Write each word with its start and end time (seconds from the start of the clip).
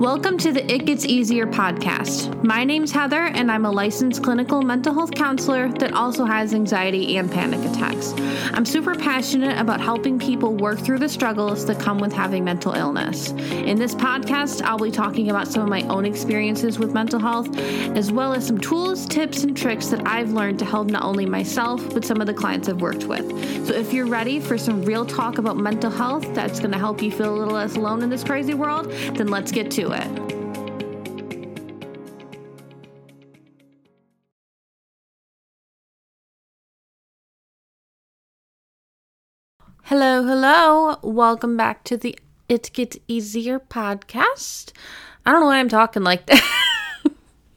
Welcome 0.00 0.36
to 0.38 0.52
the 0.52 0.70
It 0.70 0.84
Gets 0.84 1.06
Easier 1.06 1.46
podcast. 1.46 2.44
My 2.44 2.64
name's 2.64 2.92
Heather, 2.92 3.28
and 3.28 3.50
I'm 3.50 3.64
a 3.64 3.70
licensed 3.70 4.22
clinical 4.22 4.60
mental 4.60 4.92
health 4.92 5.12
counselor 5.12 5.70
that 5.78 5.94
also 5.94 6.26
has 6.26 6.52
anxiety 6.52 7.16
and 7.16 7.32
panic 7.32 7.64
attacks. 7.70 8.12
I'm 8.52 8.66
super 8.66 8.94
passionate 8.94 9.58
about 9.58 9.80
helping 9.80 10.18
people 10.18 10.54
work 10.54 10.80
through 10.80 10.98
the 10.98 11.08
struggles 11.08 11.64
that 11.64 11.80
come 11.80 11.98
with 11.98 12.12
having 12.12 12.44
mental 12.44 12.74
illness. 12.74 13.30
In 13.30 13.78
this 13.78 13.94
podcast, 13.94 14.60
I'll 14.60 14.76
be 14.76 14.90
talking 14.90 15.30
about 15.30 15.48
some 15.48 15.62
of 15.62 15.68
my 15.70 15.80
own 15.84 16.04
experiences 16.04 16.78
with 16.78 16.92
mental 16.92 17.18
health, 17.18 17.56
as 17.96 18.12
well 18.12 18.34
as 18.34 18.46
some 18.46 18.58
tools, 18.58 19.06
tips, 19.06 19.44
and 19.44 19.56
tricks 19.56 19.86
that 19.86 20.06
I've 20.06 20.30
learned 20.30 20.58
to 20.58 20.66
help 20.66 20.88
not 20.88 21.04
only 21.04 21.24
myself, 21.24 21.82
but 21.94 22.04
some 22.04 22.20
of 22.20 22.26
the 22.26 22.34
clients 22.34 22.68
I've 22.68 22.82
worked 22.82 23.04
with. 23.04 23.26
So 23.66 23.72
if 23.72 23.94
you're 23.94 24.06
ready 24.06 24.40
for 24.40 24.58
some 24.58 24.82
real 24.82 25.06
talk 25.06 25.38
about 25.38 25.56
mental 25.56 25.90
health 25.90 26.34
that's 26.34 26.60
going 26.60 26.72
to 26.72 26.78
help 26.78 27.00
you 27.00 27.10
feel 27.10 27.34
a 27.34 27.38
little 27.38 27.54
less 27.54 27.76
alone 27.76 28.02
in 28.02 28.10
this 28.10 28.22
crazy 28.22 28.52
world, 28.52 28.90
then 29.14 29.28
let's 29.28 29.50
get 29.50 29.70
to 29.70 29.84
it. 29.84 29.85
Hello, 39.84 40.24
hello. 40.24 40.98
Welcome 41.02 41.56
back 41.56 41.84
to 41.84 41.96
the 41.96 42.18
It 42.48 42.70
Gets 42.72 42.98
Easier 43.06 43.60
podcast. 43.60 44.72
I 45.24 45.30
don't 45.30 45.42
know 45.42 45.46
why 45.46 45.60
I'm 45.60 45.68
talking 45.68 46.02
like 46.02 46.26
that. 46.26 46.62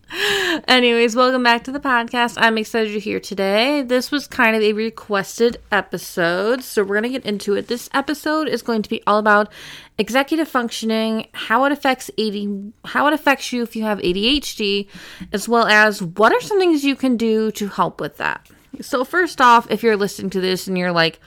Anyways, 0.67 1.15
welcome 1.15 1.43
back 1.43 1.63
to 1.65 1.71
the 1.71 1.79
podcast. 1.79 2.35
I'm 2.37 2.57
excited 2.57 2.91
you're 2.91 2.99
here 2.99 3.19
today. 3.19 3.83
This 3.83 4.09
was 4.09 4.27
kind 4.27 4.55
of 4.55 4.61
a 4.63 4.73
requested 4.73 5.57
episode, 5.71 6.63
so 6.63 6.83
we're 6.83 6.99
going 6.99 7.03
to 7.03 7.09
get 7.09 7.25
into 7.25 7.53
it. 7.55 7.67
This 7.67 7.89
episode 7.93 8.47
is 8.47 8.63
going 8.63 8.81
to 8.81 8.89
be 8.89 9.03
all 9.05 9.19
about 9.19 9.51
executive 9.99 10.47
functioning, 10.47 11.27
how 11.33 11.63
it 11.65 11.71
affects 11.71 12.09
AD, 12.17 12.73
how 12.85 13.05
it 13.07 13.13
affects 13.13 13.53
you 13.53 13.61
if 13.61 13.75
you 13.75 13.83
have 13.83 13.99
ADHD, 13.99 14.87
as 15.31 15.47
well 15.47 15.67
as 15.67 16.01
what 16.01 16.33
are 16.33 16.41
some 16.41 16.59
things 16.59 16.83
you 16.83 16.95
can 16.95 17.15
do 17.15 17.51
to 17.51 17.67
help 17.67 18.01
with 18.01 18.17
that. 18.17 18.49
So, 18.81 19.03
first 19.03 19.39
off, 19.39 19.69
if 19.69 19.83
you're 19.83 19.97
listening 19.97 20.31
to 20.31 20.41
this 20.41 20.67
and 20.67 20.77
you're 20.77 20.91
like, 20.91 21.19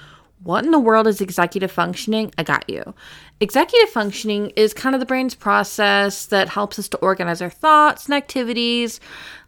what 0.42 0.64
in 0.64 0.72
the 0.72 0.78
world 0.78 1.06
is 1.06 1.20
executive 1.20 1.70
functioning? 1.70 2.32
I 2.36 2.42
got 2.42 2.68
you. 2.68 2.94
Executive 3.42 3.90
functioning 3.90 4.50
is 4.54 4.72
kind 4.72 4.94
of 4.94 5.00
the 5.00 5.04
brain's 5.04 5.34
process 5.34 6.26
that 6.26 6.50
helps 6.50 6.78
us 6.78 6.88
to 6.88 6.96
organize 6.98 7.42
our 7.42 7.50
thoughts 7.50 8.04
and 8.04 8.14
activities, 8.14 9.00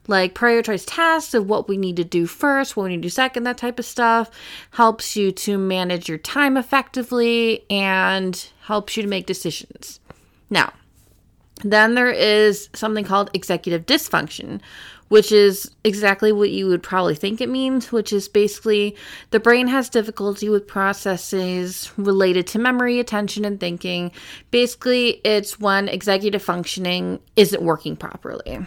like 0.08 0.34
prioritize 0.34 0.82
tasks 0.84 1.32
of 1.32 1.48
what 1.48 1.68
we 1.68 1.76
need 1.76 1.94
to 1.94 2.02
do 2.02 2.26
first, 2.26 2.76
what 2.76 2.82
we 2.82 2.88
need 2.88 2.96
to 2.96 3.02
do 3.02 3.08
second, 3.08 3.44
that 3.44 3.56
type 3.56 3.78
of 3.78 3.84
stuff. 3.84 4.32
Helps 4.72 5.14
you 5.14 5.30
to 5.30 5.56
manage 5.58 6.08
your 6.08 6.18
time 6.18 6.56
effectively 6.56 7.64
and 7.70 8.48
helps 8.62 8.96
you 8.96 9.04
to 9.04 9.08
make 9.08 9.26
decisions. 9.26 10.00
Now, 10.50 10.72
then 11.62 11.94
there 11.94 12.10
is 12.10 12.68
something 12.74 13.04
called 13.04 13.30
executive 13.32 13.86
dysfunction, 13.86 14.60
which 15.08 15.30
is 15.30 15.70
exactly 15.84 16.32
what 16.32 16.50
you 16.50 16.66
would 16.66 16.82
probably 16.82 17.14
think 17.14 17.40
it 17.40 17.48
means, 17.48 17.92
which 17.92 18.12
is 18.12 18.26
basically 18.28 18.96
the 19.30 19.40
brain 19.40 19.68
has 19.68 19.88
difficulty 19.88 20.48
with 20.48 20.66
processes 20.66 21.90
related 21.96 22.46
to 22.46 22.58
memory, 22.58 22.98
attention, 22.98 23.44
and 23.44 23.60
thinking. 23.60 24.10
Basically, 24.50 25.20
it's 25.24 25.60
when 25.60 25.88
executive 25.88 26.42
functioning 26.42 27.20
isn't 27.36 27.62
working 27.62 27.96
properly. 27.96 28.66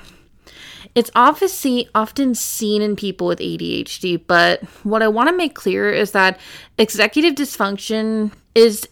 It's 0.95 1.11
often 1.13 2.35
seen 2.35 2.81
in 2.81 2.95
people 2.95 3.27
with 3.27 3.39
ADHD, 3.39 4.21
but 4.25 4.63
what 4.83 5.03
I 5.03 5.07
want 5.07 5.29
to 5.29 5.35
make 5.35 5.53
clear 5.53 5.91
is 5.91 6.11
that 6.11 6.39
executive 6.77 7.35
dysfunction 7.35 8.31
is 8.55 8.87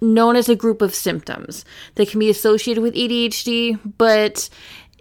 known 0.00 0.34
as 0.34 0.48
a 0.48 0.56
group 0.56 0.82
of 0.82 0.94
symptoms 0.94 1.64
that 1.94 2.08
can 2.08 2.18
be 2.20 2.30
associated 2.30 2.80
with 2.80 2.94
ADHD, 2.94 3.78
but 3.98 4.48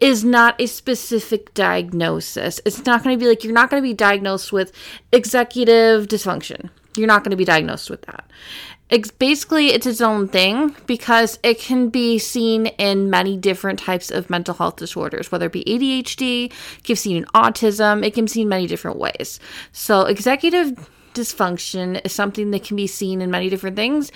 is 0.01 0.25
not 0.25 0.59
a 0.59 0.65
specific 0.65 1.53
diagnosis. 1.53 2.59
It's 2.65 2.85
not 2.85 3.03
going 3.03 3.17
to 3.17 3.23
be 3.23 3.29
like 3.29 3.43
you're 3.43 3.53
not 3.53 3.69
going 3.69 3.81
to 3.81 3.87
be 3.87 3.93
diagnosed 3.93 4.51
with 4.51 4.73
executive 5.11 6.07
dysfunction. 6.07 6.69
You're 6.97 7.07
not 7.07 7.23
going 7.23 7.31
to 7.31 7.37
be 7.37 7.45
diagnosed 7.45 7.89
with 7.89 8.01
that. 8.01 8.29
It's 8.89 9.11
basically 9.11 9.67
it's 9.67 9.85
its 9.85 10.01
own 10.01 10.27
thing 10.27 10.75
because 10.85 11.39
it 11.43 11.59
can 11.59 11.89
be 11.89 12.17
seen 12.17 12.65
in 12.65 13.09
many 13.09 13.37
different 13.37 13.79
types 13.79 14.11
of 14.11 14.29
mental 14.29 14.53
health 14.55 14.75
disorders, 14.75 15.31
whether 15.31 15.45
it 15.45 15.53
be 15.53 15.63
ADHD, 15.63 16.45
it 16.45 16.83
can 16.83 16.93
be 16.93 16.95
seen 16.95 17.15
in 17.15 17.25
autism, 17.27 18.05
it 18.05 18.13
can 18.13 18.25
be 18.25 18.31
seen 18.31 18.49
many 18.49 18.67
different 18.67 18.97
ways. 18.97 19.39
So 19.71 20.01
executive 20.01 20.89
dysfunction 21.13 22.01
is 22.03 22.11
something 22.11 22.51
that 22.51 22.63
can 22.63 22.75
be 22.75 22.87
seen 22.87 23.21
in 23.21 23.31
many 23.31 23.49
different 23.49 23.77
things 23.77 24.11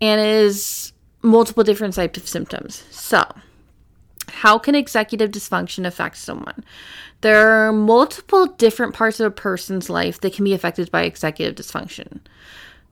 and 0.00 0.20
is 0.20 0.92
multiple 1.22 1.64
different 1.64 1.94
types 1.94 2.18
of 2.18 2.28
symptoms. 2.28 2.84
So 2.90 3.24
how 4.30 4.58
can 4.58 4.74
executive 4.74 5.30
dysfunction 5.30 5.86
affect 5.86 6.16
someone? 6.16 6.64
There 7.20 7.48
are 7.48 7.72
multiple 7.72 8.46
different 8.46 8.94
parts 8.94 9.20
of 9.20 9.26
a 9.26 9.34
person's 9.34 9.90
life 9.90 10.20
that 10.20 10.34
can 10.34 10.44
be 10.44 10.54
affected 10.54 10.90
by 10.90 11.02
executive 11.02 11.54
dysfunction. 11.56 12.20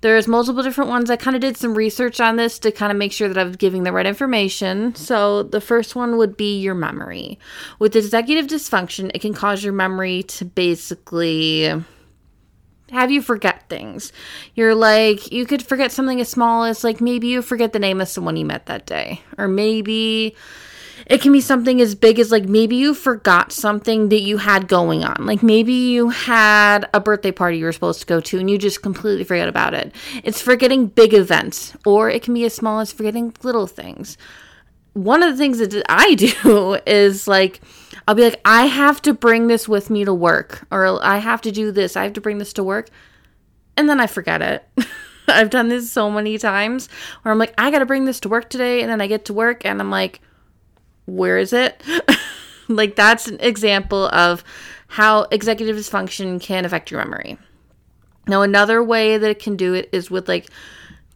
There's 0.03 0.29
multiple 0.29 0.63
different 0.63 0.91
ones. 0.91 1.11
I 1.11 1.17
kind 1.17 1.35
of 1.35 1.41
did 1.41 1.57
some 1.57 1.75
research 1.75 2.21
on 2.21 2.37
this 2.37 2.59
to 2.61 2.71
kind 2.71 2.93
of 2.93 2.99
make 2.99 3.13
sure 3.13 3.29
that 3.29 3.39
I 3.39 3.45
was 3.45 3.57
giving 3.57 3.85
the 3.85 3.93
right 3.93 4.07
information. 4.07 4.95
So, 4.95 5.43
the 5.43 5.61
first 5.61 5.97
one 5.97 6.19
would 6.19 6.37
be 6.37 6.59
your 6.59 6.75
memory. 6.75 7.39
With 7.79 7.97
executive 7.97 8.47
dysfunction, 8.47 9.11
it 9.15 9.21
can 9.21 9.33
cause 9.33 9.65
your 9.65 9.73
memory 9.73 10.23
to 10.25 10.45
basically 10.45 11.73
have 12.91 13.11
you 13.11 13.23
forget 13.23 13.69
things. 13.69 14.13
You're 14.55 14.75
like, 14.75 15.33
you 15.33 15.47
could 15.47 15.63
forget 15.63 15.93
something 15.93 16.21
as 16.21 16.29
small 16.29 16.65
as 16.65 16.85
like 16.85 17.01
maybe 17.01 17.29
you 17.29 17.43
forget 17.43 17.73
the 17.73 17.79
name 17.79 18.01
of 18.01 18.09
someone 18.09 18.37
you 18.37 18.45
met 18.45 18.67
that 18.67 18.87
day, 18.87 19.23
or 19.39 19.49
maybe 19.49 20.37
it 21.05 21.21
can 21.21 21.33
be 21.33 21.41
something 21.41 21.81
as 21.81 21.95
big 21.95 22.19
as 22.19 22.33
like 22.33 22.45
maybe 22.45 22.77
you 22.77 22.95
forgot 22.95 23.53
something 23.53 24.09
that 24.09 24.23
you 24.23 24.39
had 24.39 24.69
going 24.69 25.05
on. 25.05 25.27
Like 25.27 25.43
maybe 25.43 25.73
you 25.73 26.09
had 26.09 26.89
a 26.95 27.01
birthday 27.01 27.33
party 27.33 27.59
you 27.59 27.65
were 27.65 27.73
supposed 27.73 28.01
to 28.01 28.07
go 28.07 28.21
to 28.21 28.39
and 28.39 28.49
you 28.49 28.57
just 28.57 28.83
completely 28.83 29.25
forgot 29.25 29.49
about 29.49 29.75
it. 29.75 29.95
It's 30.25 30.41
forgetting 30.41 30.87
big 30.87 31.13
events, 31.13 31.77
or 31.85 32.09
it 32.09 32.23
can 32.23 32.35
be 32.35 32.45
as 32.45 32.55
small 32.55 32.81
as 32.81 32.93
forgetting 32.93 33.35
little 33.43 33.67
things. 33.67 34.17
One 34.95 35.23
of 35.23 35.31
the 35.31 35.37
things 35.37 35.59
that 35.59 35.85
I 35.89 36.15
do 36.43 36.79
is 36.87 37.29
like, 37.29 37.61
I'll 38.09 38.15
be 38.15 38.23
like, 38.23 38.41
I 38.45 38.67
have 38.67 39.03
to 39.03 39.13
bring 39.13 39.49
this 39.49 39.69
with 39.69 39.91
me 39.91 40.05
to 40.05 40.15
work, 40.15 40.67
or 40.71 41.05
I 41.05 41.19
have 41.19 41.43
to 41.43 41.53
do 41.53 41.71
this, 41.73 41.97
I 41.97 42.05
have 42.05 42.15
to 42.15 42.21
bring 42.21 42.39
this 42.39 42.53
to 42.55 42.65
work. 42.65 42.89
And 43.77 43.91
then 43.91 44.01
I 44.01 44.07
forget 44.07 44.41
it. 44.41 44.65
I've 45.29 45.51
done 45.51 45.69
this 45.69 45.91
so 45.91 46.11
many 46.11 46.39
times 46.39 46.89
where 47.23 47.33
I'm 47.33 47.39
like, 47.39 47.53
I 47.59 47.71
got 47.71 47.81
to 47.81 47.87
bring 47.87 48.05
this 48.05 48.21
to 48.21 48.29
work 48.29 48.49
today. 48.49 48.81
And 48.81 48.91
then 48.91 49.01
I 49.01 49.07
get 49.07 49.25
to 49.27 49.35
work 49.35 49.65
and 49.65 49.81
I'm 49.81 49.91
like, 49.91 50.21
where 51.07 51.39
is 51.39 51.53
it? 51.53 51.83
like 52.69 52.97
that's 52.97 53.29
an 53.29 53.39
example 53.41 54.07
of 54.09 54.45
how 54.89 55.23
executive 55.31 55.77
dysfunction 55.77 56.41
can 56.41 56.65
affect 56.65 56.91
your 56.91 57.01
memory. 57.01 57.39
Now, 58.29 58.43
another 58.43 58.83
way 58.83 59.19
that 59.19 59.31
it 59.31 59.39
can 59.39 59.57
do 59.57 59.75
it 59.75 59.89
is 59.93 60.11
with 60.11 60.29
like 60.29 60.49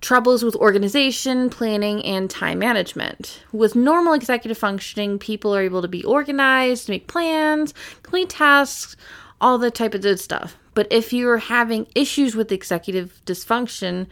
troubles 0.00 0.42
with 0.42 0.56
organization, 0.56 1.50
planning, 1.50 2.04
and 2.04 2.30
time 2.30 2.58
management. 2.58 3.42
With 3.52 3.74
normal 3.74 4.14
executive 4.14 4.58
functioning, 4.58 5.18
people 5.18 5.54
are 5.54 5.62
able 5.62 5.82
to 5.82 5.88
be 5.88 6.04
organized, 6.04 6.88
make 6.88 7.06
plans, 7.06 7.74
complete 8.02 8.30
tasks, 8.30 8.96
all 9.40 9.58
the 9.58 9.70
type 9.70 9.94
of 9.94 10.02
good 10.02 10.20
stuff. 10.20 10.56
But 10.74 10.86
if 10.90 11.12
you're 11.12 11.38
having 11.38 11.86
issues 11.94 12.36
with 12.36 12.52
executive 12.52 13.20
dysfunction, 13.26 14.06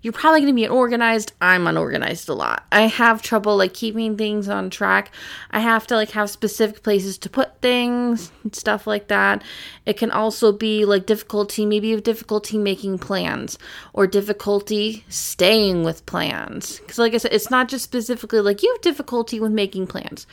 you're 0.00 0.12
probably 0.12 0.40
going 0.40 0.52
to 0.52 0.56
be 0.56 0.64
unorganized. 0.64 1.32
I'm 1.40 1.66
unorganized 1.66 2.28
a 2.28 2.34
lot. 2.34 2.66
I 2.70 2.82
have 2.82 3.22
trouble 3.22 3.56
like 3.56 3.74
keeping 3.74 4.16
things 4.16 4.48
on 4.48 4.70
track. 4.70 5.10
I 5.50 5.60
have 5.60 5.86
to 5.88 5.96
like 5.96 6.10
have 6.10 6.30
specific 6.30 6.82
places 6.82 7.18
to 7.18 7.30
put 7.30 7.60
things 7.60 8.30
and 8.42 8.54
stuff 8.54 8.86
like 8.86 9.08
that. 9.08 9.42
It 9.86 9.96
can 9.96 10.10
also 10.10 10.52
be 10.52 10.84
like 10.84 11.06
difficulty, 11.06 11.66
maybe 11.66 11.88
you 11.88 11.94
have 11.94 12.04
difficulty 12.04 12.58
making 12.58 12.98
plans 12.98 13.58
or 13.92 14.06
difficulty 14.06 15.04
staying 15.08 15.84
with 15.84 16.06
plans. 16.06 16.78
Because, 16.80 16.98
like 16.98 17.14
I 17.14 17.18
said, 17.18 17.32
it's 17.32 17.50
not 17.50 17.68
just 17.68 17.84
specifically 17.84 18.40
like 18.40 18.62
you 18.62 18.70
have 18.72 18.82
difficulty 18.82 19.40
with 19.40 19.52
making 19.52 19.86
plans, 19.86 20.26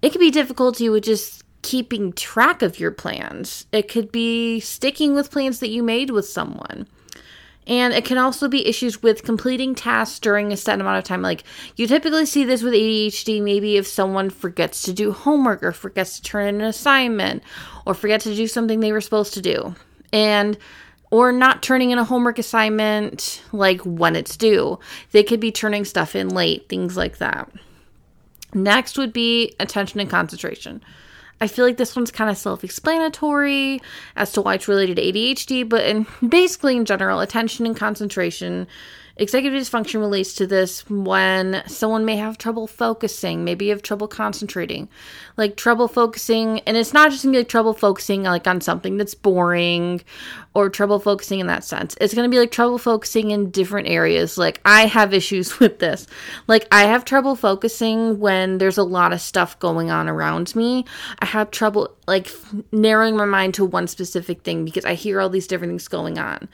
it 0.00 0.10
can 0.10 0.20
be 0.20 0.30
difficulty 0.30 0.88
with 0.88 1.04
just 1.04 1.44
keeping 1.62 2.12
track 2.12 2.62
of 2.62 2.78
your 2.78 2.90
plans. 2.90 3.66
It 3.72 3.88
could 3.88 4.12
be 4.12 4.60
sticking 4.60 5.14
with 5.14 5.30
plans 5.30 5.60
that 5.60 5.70
you 5.70 5.82
made 5.82 6.10
with 6.10 6.26
someone. 6.26 6.86
And 7.66 7.94
it 7.94 8.04
can 8.04 8.18
also 8.18 8.48
be 8.48 8.66
issues 8.66 9.02
with 9.02 9.22
completing 9.22 9.76
tasks 9.76 10.18
during 10.18 10.52
a 10.52 10.56
set 10.56 10.80
amount 10.80 10.98
of 10.98 11.04
time. 11.04 11.22
Like 11.22 11.44
you 11.76 11.86
typically 11.86 12.26
see 12.26 12.44
this 12.44 12.62
with 12.62 12.74
ADHD, 12.74 13.40
maybe 13.40 13.76
if 13.76 13.86
someone 13.86 14.30
forgets 14.30 14.82
to 14.82 14.92
do 14.92 15.12
homework 15.12 15.62
or 15.62 15.70
forgets 15.70 16.16
to 16.16 16.22
turn 16.22 16.48
in 16.48 16.56
an 16.56 16.66
assignment 16.66 17.42
or 17.86 17.94
forgets 17.94 18.24
to 18.24 18.34
do 18.34 18.48
something 18.48 18.80
they 18.80 18.92
were 18.92 19.00
supposed 19.00 19.34
to 19.34 19.42
do. 19.42 19.76
And 20.12 20.58
or 21.12 21.30
not 21.30 21.62
turning 21.62 21.90
in 21.90 21.98
a 21.98 22.04
homework 22.04 22.38
assignment 22.38 23.42
like 23.52 23.82
when 23.82 24.16
it's 24.16 24.36
due. 24.36 24.80
They 25.12 25.22
could 25.22 25.40
be 25.40 25.52
turning 25.52 25.84
stuff 25.84 26.16
in 26.16 26.30
late, 26.30 26.70
things 26.70 26.96
like 26.96 27.18
that. 27.18 27.50
Next 28.54 28.96
would 28.96 29.12
be 29.12 29.54
attention 29.60 30.00
and 30.00 30.10
concentration. 30.10 30.82
I 31.42 31.48
feel 31.48 31.64
like 31.64 31.76
this 31.76 31.96
one's 31.96 32.12
kind 32.12 32.30
of 32.30 32.38
self 32.38 32.62
explanatory 32.62 33.80
as 34.14 34.30
to 34.34 34.42
why 34.42 34.54
it's 34.54 34.68
related 34.68 34.94
to 34.94 35.02
ADHD, 35.02 35.68
but 35.68 35.84
in, 35.84 36.06
basically, 36.28 36.76
in 36.76 36.84
general, 36.84 37.18
attention 37.18 37.66
and 37.66 37.76
concentration 37.76 38.68
Executive 39.16 39.60
dysfunction 39.60 40.00
relates 40.00 40.32
to 40.34 40.46
this 40.46 40.88
when 40.88 41.62
someone 41.66 42.04
may 42.04 42.16
have 42.16 42.38
trouble 42.38 42.66
focusing, 42.66 43.44
maybe 43.44 43.66
you 43.66 43.70
have 43.70 43.82
trouble 43.82 44.08
concentrating, 44.08 44.88
like 45.36 45.56
trouble 45.56 45.86
focusing, 45.86 46.60
and 46.60 46.76
it's 46.78 46.94
not 46.94 47.10
just 47.10 47.22
gonna 47.22 47.32
be 47.32 47.38
like 47.38 47.48
trouble 47.48 47.74
focusing 47.74 48.22
like 48.22 48.46
on 48.46 48.62
something 48.62 48.96
that's 48.96 49.14
boring 49.14 50.00
or 50.54 50.70
trouble 50.70 50.98
focusing 50.98 51.40
in 51.40 51.46
that 51.46 51.62
sense. 51.62 51.94
It's 52.00 52.14
gonna 52.14 52.30
be 52.30 52.38
like 52.38 52.50
trouble 52.50 52.78
focusing 52.78 53.32
in 53.32 53.50
different 53.50 53.88
areas. 53.88 54.38
Like 54.38 54.60
I 54.64 54.86
have 54.86 55.12
issues 55.12 55.58
with 55.60 55.78
this. 55.78 56.06
Like 56.46 56.66
I 56.72 56.84
have 56.84 57.04
trouble 57.04 57.36
focusing 57.36 58.18
when 58.18 58.56
there's 58.58 58.78
a 58.78 58.82
lot 58.82 59.12
of 59.12 59.20
stuff 59.20 59.58
going 59.58 59.90
on 59.90 60.08
around 60.08 60.56
me. 60.56 60.86
I 61.18 61.26
have 61.26 61.50
trouble 61.50 61.94
like 62.06 62.30
narrowing 62.72 63.16
my 63.16 63.26
mind 63.26 63.54
to 63.54 63.64
one 63.64 63.86
specific 63.88 64.42
thing 64.42 64.64
because 64.64 64.86
I 64.86 64.94
hear 64.94 65.20
all 65.20 65.28
these 65.28 65.46
different 65.46 65.72
things 65.72 65.88
going 65.88 66.18
on. 66.18 66.48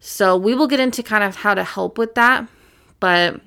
So 0.00 0.36
we 0.36 0.54
will 0.54 0.66
get 0.66 0.80
into 0.80 1.02
kind 1.02 1.22
of 1.22 1.36
how 1.36 1.54
to 1.54 1.62
help 1.62 1.98
with 1.98 2.14
that, 2.14 2.48
but 2.98 3.40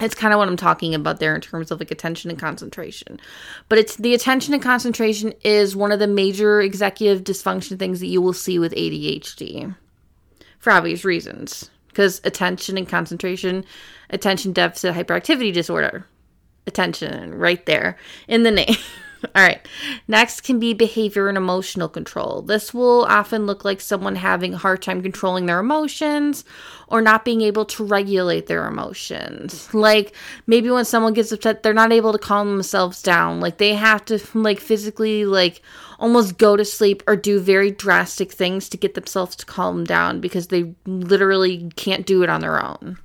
it's 0.00 0.14
kind 0.14 0.32
of 0.32 0.38
what 0.38 0.48
I'm 0.48 0.56
talking 0.56 0.94
about 0.94 1.20
there 1.20 1.34
in 1.34 1.40
terms 1.40 1.70
of 1.70 1.78
like 1.78 1.90
attention 1.90 2.30
and 2.30 2.38
concentration. 2.38 3.20
But 3.68 3.78
it's 3.78 3.96
the 3.96 4.14
attention 4.14 4.54
and 4.54 4.62
concentration 4.62 5.34
is 5.42 5.76
one 5.76 5.92
of 5.92 5.98
the 5.98 6.06
major 6.06 6.60
executive 6.60 7.24
dysfunction 7.24 7.78
things 7.78 8.00
that 8.00 8.06
you 8.06 8.22
will 8.22 8.32
see 8.32 8.58
with 8.58 8.72
ADHD 8.72 9.74
for 10.58 10.72
obvious 10.72 11.04
reasons. 11.04 11.70
Because 11.88 12.20
attention 12.22 12.78
and 12.78 12.88
concentration, 12.88 13.64
attention 14.10 14.52
deficit 14.52 14.94
hyperactivity 14.94 15.52
disorder, 15.52 16.06
attention 16.66 17.34
right 17.34 17.66
there 17.66 17.98
in 18.28 18.44
the 18.44 18.52
name. 18.52 18.76
All 19.22 19.42
right. 19.42 19.60
Next 20.08 20.42
can 20.42 20.58
be 20.58 20.72
behavior 20.72 21.28
and 21.28 21.36
emotional 21.36 21.88
control. 21.88 22.42
This 22.42 22.72
will 22.72 23.04
often 23.04 23.46
look 23.46 23.64
like 23.64 23.80
someone 23.80 24.16
having 24.16 24.54
a 24.54 24.58
hard 24.58 24.82
time 24.82 25.02
controlling 25.02 25.46
their 25.46 25.58
emotions 25.58 26.44
or 26.88 27.02
not 27.02 27.24
being 27.24 27.42
able 27.42 27.64
to 27.66 27.84
regulate 27.84 28.46
their 28.46 28.66
emotions. 28.66 29.72
Like 29.74 30.14
maybe 30.46 30.70
when 30.70 30.84
someone 30.84 31.12
gets 31.12 31.32
upset, 31.32 31.62
they're 31.62 31.74
not 31.74 31.92
able 31.92 32.12
to 32.12 32.18
calm 32.18 32.50
themselves 32.50 33.02
down. 33.02 33.40
Like 33.40 33.58
they 33.58 33.74
have 33.74 34.04
to 34.06 34.20
like 34.34 34.58
physically 34.58 35.26
like 35.26 35.60
almost 35.98 36.38
go 36.38 36.56
to 36.56 36.64
sleep 36.64 37.02
or 37.06 37.14
do 37.14 37.40
very 37.40 37.70
drastic 37.70 38.32
things 38.32 38.68
to 38.70 38.78
get 38.78 38.94
themselves 38.94 39.36
to 39.36 39.46
calm 39.46 39.84
down 39.84 40.20
because 40.20 40.48
they 40.48 40.74
literally 40.86 41.70
can't 41.76 42.06
do 42.06 42.22
it 42.22 42.30
on 42.30 42.40
their 42.40 42.62
own. 42.64 42.98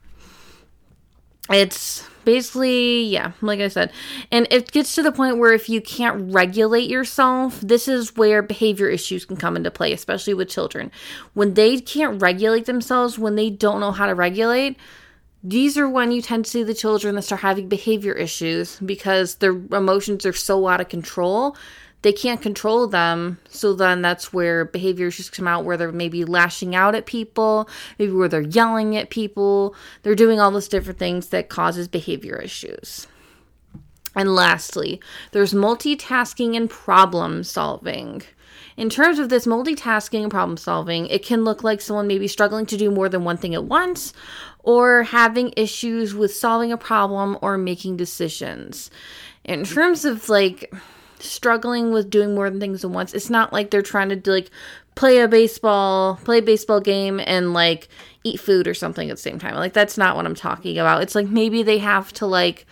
It's 1.50 2.08
basically, 2.26 3.04
yeah, 3.04 3.32
like 3.42 3.60
I 3.60 3.68
said. 3.68 3.92
And 4.32 4.48
it 4.52 4.72
gets 4.72 4.96
to 4.96 5.04
the 5.04 5.12
point 5.12 5.38
where 5.38 5.54
if 5.54 5.70
you 5.70 5.80
can't 5.80 6.34
regulate 6.34 6.90
yourself, 6.90 7.62
this 7.62 7.88
is 7.88 8.16
where 8.16 8.42
behavior 8.42 8.90
issues 8.90 9.26
can 9.26 9.38
come 9.38 9.56
into 9.56 9.72
play, 9.72 9.94
especially 9.94 10.34
with 10.34 10.50
children. 10.50 10.92
When 11.34 11.54
they 11.54 11.80
can't 11.80 12.22
regulate 12.22 12.66
themselves, 12.66 13.18
when 13.18 13.36
they 13.36 13.50
don't 13.50 13.80
know 13.80 13.92
how 13.92 14.08
to 14.08 14.16
regulate, 14.16 14.78
these 15.44 15.78
are 15.78 15.88
when 15.88 16.12
you 16.12 16.24
tend 16.24 16.46
to 16.46 16.52
see 16.52 16.64
the 16.64 16.74
children 16.74 17.14
that 17.16 17.22
start 17.22 17.42
having 17.42 17.70
behavior 17.70 18.14
issues 18.14 18.80
because 18.80 19.36
their 19.36 19.52
emotions 19.52 20.26
are 20.26 20.34
so 20.34 20.68
out 20.68 20.82
of 20.82 20.90
control 20.90 21.56
they 22.06 22.14
can't 22.14 22.40
control 22.40 22.86
them. 22.86 23.40
So 23.50 23.74
then 23.74 24.04
that's 24.04 24.32
where 24.32 24.64
behaviors 24.64 25.18
just 25.18 25.32
come 25.32 25.48
out 25.48 25.66
where 25.66 25.76
they're 25.76 25.92
maybe 25.92 26.24
lashing 26.24 26.76
out 26.76 26.94
at 26.94 27.08
people, 27.08 27.68
maybe 27.98 28.12
where 28.12 28.28
they're 28.28 28.42
yelling 28.42 28.96
at 28.96 29.10
people. 29.10 29.76
They're 30.04 30.14
doing 30.14 30.40
all 30.40 30.52
those 30.52 30.68
different 30.68 31.00
things 31.00 31.30
that 31.30 31.50
causes 31.50 31.88
behavior 31.88 32.36
issues. 32.36 33.08
And 34.16 34.36
lastly, 34.36 35.02
there's 35.32 35.56
multitasking 35.56 36.56
and 36.56 36.70
problem 36.70 37.44
solving. 37.44 38.22
In 38.78 38.92
terms 38.92 39.18
of 39.18 39.30
this 39.30 39.48
multitasking 39.48 40.22
and 40.22 40.32
problem 40.32 40.58
solving, 40.58 41.08
it 41.08 41.26
can 41.26 41.44
look 41.44 41.64
like 41.64 41.82
someone 41.82 42.06
maybe 42.06 42.28
struggling 42.28 42.68
to 42.68 42.78
do 42.78 42.92
more 42.92 43.10
than 43.10 43.24
one 43.24 43.38
thing 43.38 43.56
at 43.56 43.64
once 43.66 44.14
or 44.60 45.02
having 45.02 45.56
issues 45.58 46.14
with 46.14 46.36
solving 46.36 46.72
a 46.72 46.78
problem 46.78 47.36
or 47.42 47.58
making 47.58 47.98
decisions. 47.98 48.92
In 49.44 49.64
terms 49.64 50.06
of 50.06 50.30
like 50.30 50.72
struggling 51.26 51.92
with 51.92 52.10
doing 52.10 52.36
more 52.36 52.50
than 52.50 52.60
things 52.60 52.84
at 52.84 52.92
once. 52.92 53.14
It's 53.14 53.30
not 53.30 53.54
like 53.54 53.72
they're 53.72 53.82
trying 53.82 54.10
to 54.10 54.16
do, 54.16 54.32
like 54.32 54.50
play 54.96 55.20
a 55.20 55.28
baseball, 55.28 56.16
play 56.24 56.40
a 56.40 56.42
baseball 56.42 56.80
game 56.80 57.20
and 57.26 57.54
like 57.54 57.88
eat 58.24 58.40
food 58.40 58.68
or 58.68 58.74
something 58.74 59.10
at 59.10 59.18
the 59.18 59.22
same 59.22 59.40
time. 59.40 59.56
Like 59.56 59.74
that's 59.74 59.98
not 59.98 60.16
what 60.16 60.26
I'm 60.26 60.36
talking 60.36 60.78
about. 60.78 61.04
It's 61.04 61.16
like 61.16 61.28
maybe 61.28 61.64
they 61.64 61.80
have 61.80 62.12
to 62.14 62.26
like 62.26 62.66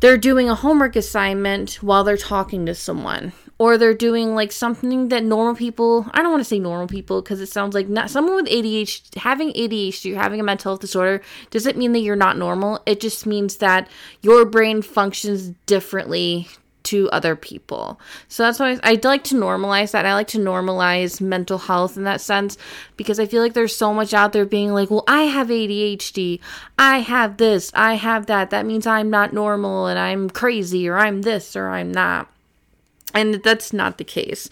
they're 0.00 0.18
doing 0.18 0.48
a 0.48 0.54
homework 0.54 0.96
assignment 0.96 1.74
while 1.74 2.02
they're 2.02 2.16
talking 2.16 2.66
to 2.66 2.74
someone 2.74 3.32
or 3.62 3.78
they're 3.78 3.94
doing 3.94 4.34
like 4.34 4.50
something 4.50 5.08
that 5.08 5.22
normal 5.22 5.54
people 5.54 6.04
i 6.12 6.20
don't 6.20 6.32
want 6.32 6.40
to 6.40 6.44
say 6.44 6.58
normal 6.58 6.88
people 6.88 7.22
because 7.22 7.40
it 7.40 7.46
sounds 7.46 7.74
like 7.74 7.88
not 7.88 8.10
someone 8.10 8.34
with 8.34 8.46
adhd 8.46 9.14
having 9.14 9.52
adhd 9.52 10.12
or 10.12 10.16
having 10.16 10.40
a 10.40 10.42
mental 10.42 10.72
health 10.72 10.80
disorder 10.80 11.22
doesn't 11.50 11.78
mean 11.78 11.92
that 11.92 12.00
you're 12.00 12.16
not 12.16 12.36
normal 12.36 12.82
it 12.86 13.00
just 13.00 13.26
means 13.26 13.58
that 13.58 13.88
your 14.20 14.44
brain 14.44 14.82
functions 14.82 15.50
differently 15.66 16.48
to 16.84 17.10
other 17.10 17.36
people. 17.36 18.00
So 18.28 18.42
that's 18.42 18.58
why 18.58 18.78
I, 18.82 18.98
like 19.02 19.24
to 19.24 19.34
normalize 19.34 19.92
that. 19.92 20.06
I 20.06 20.14
like 20.14 20.28
to 20.28 20.38
normalize 20.38 21.20
mental 21.20 21.58
health 21.58 21.96
in 21.96 22.04
that 22.04 22.20
sense 22.20 22.56
because 22.96 23.18
I 23.20 23.26
feel 23.26 23.42
like 23.42 23.52
there's 23.52 23.74
so 23.74 23.92
much 23.92 24.14
out 24.14 24.32
there 24.32 24.44
being 24.44 24.72
like, 24.72 24.90
well, 24.90 25.04
I 25.06 25.22
have 25.22 25.48
ADHD, 25.48 26.40
I 26.78 26.98
have 26.98 27.36
this, 27.36 27.70
I 27.74 27.94
have 27.94 28.26
that. 28.26 28.50
That 28.50 28.66
means 28.66 28.86
I'm 28.86 29.10
not 29.10 29.32
normal 29.32 29.86
and 29.86 29.98
I'm 29.98 30.30
crazy 30.30 30.88
or 30.88 30.98
I'm 30.98 31.22
this 31.22 31.56
or 31.56 31.68
I'm 31.68 31.92
not. 31.92 32.28
And 33.14 33.42
that's 33.42 33.72
not 33.72 33.98
the 33.98 34.04
case. 34.04 34.48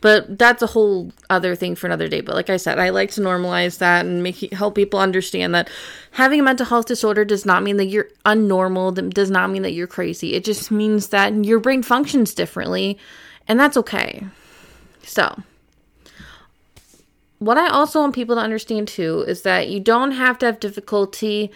But 0.00 0.38
that's 0.38 0.62
a 0.62 0.68
whole 0.68 1.12
other 1.28 1.56
thing 1.56 1.74
for 1.74 1.86
another 1.86 2.06
day. 2.06 2.20
But 2.20 2.36
like 2.36 2.50
I 2.50 2.56
said, 2.56 2.78
I 2.78 2.90
like 2.90 3.10
to 3.12 3.20
normalize 3.20 3.78
that 3.78 4.06
and 4.06 4.22
make 4.22 4.52
help 4.52 4.76
people 4.76 5.00
understand 5.00 5.54
that 5.54 5.68
having 6.12 6.38
a 6.38 6.42
mental 6.42 6.66
health 6.66 6.86
disorder 6.86 7.24
does 7.24 7.44
not 7.44 7.64
mean 7.64 7.78
that 7.78 7.86
you're 7.86 8.08
unnormal. 8.24 8.94
That 8.94 9.10
does 9.10 9.30
not 9.30 9.50
mean 9.50 9.62
that 9.62 9.72
you're 9.72 9.88
crazy. 9.88 10.34
It 10.34 10.44
just 10.44 10.70
means 10.70 11.08
that 11.08 11.44
your 11.44 11.58
brain 11.58 11.82
functions 11.82 12.32
differently, 12.32 12.96
and 13.48 13.58
that's 13.58 13.76
okay. 13.76 14.24
So, 15.02 15.42
what 17.40 17.58
I 17.58 17.68
also 17.68 18.00
want 18.00 18.14
people 18.14 18.36
to 18.36 18.42
understand 18.42 18.88
too 18.88 19.24
is 19.26 19.42
that 19.42 19.68
you 19.68 19.80
don't 19.80 20.12
have 20.12 20.38
to 20.38 20.46
have 20.46 20.60
difficulty 20.60 21.50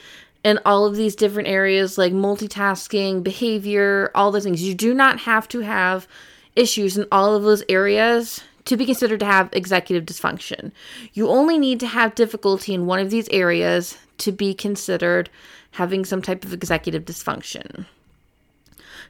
in 0.44 0.59
all 0.65 0.87
of 0.87 0.97
these 0.97 1.15
different 1.15 1.49
areas 1.49 1.97
like 1.97 2.12
multitasking, 2.12 3.23
behavior, 3.23 4.11
all 4.15 4.33
those 4.33 4.44
things. 4.44 4.62
You 4.62 4.75
do 4.75 4.94
not 4.94 5.21
have 5.21 5.47
to 5.49 5.61
have 5.61 6.09
issues 6.57 6.97
in 6.97 7.07
all 7.11 7.35
of 7.35 7.43
those 7.43 7.63
areas 7.69 8.43
to 8.65 8.77
be 8.77 8.87
considered 8.87 9.21
to 9.21 9.27
have 9.27 9.49
executive 9.53 10.05
dysfunction. 10.05 10.73
You 11.13 11.29
only 11.29 11.59
need 11.59 11.81
to 11.81 11.87
have 11.87 12.15
difficulty 12.15 12.75
in 12.75 12.87
one 12.87 13.01
of 13.01 13.11
these 13.11 13.29
areas 13.31 13.99
to 14.19 14.32
be 14.32 14.55
considered 14.55 15.31
having 15.73 16.05
some 16.05 16.23
type 16.23 16.44
of 16.44 16.53
executive 16.53 17.05
dysfunction. 17.05 17.87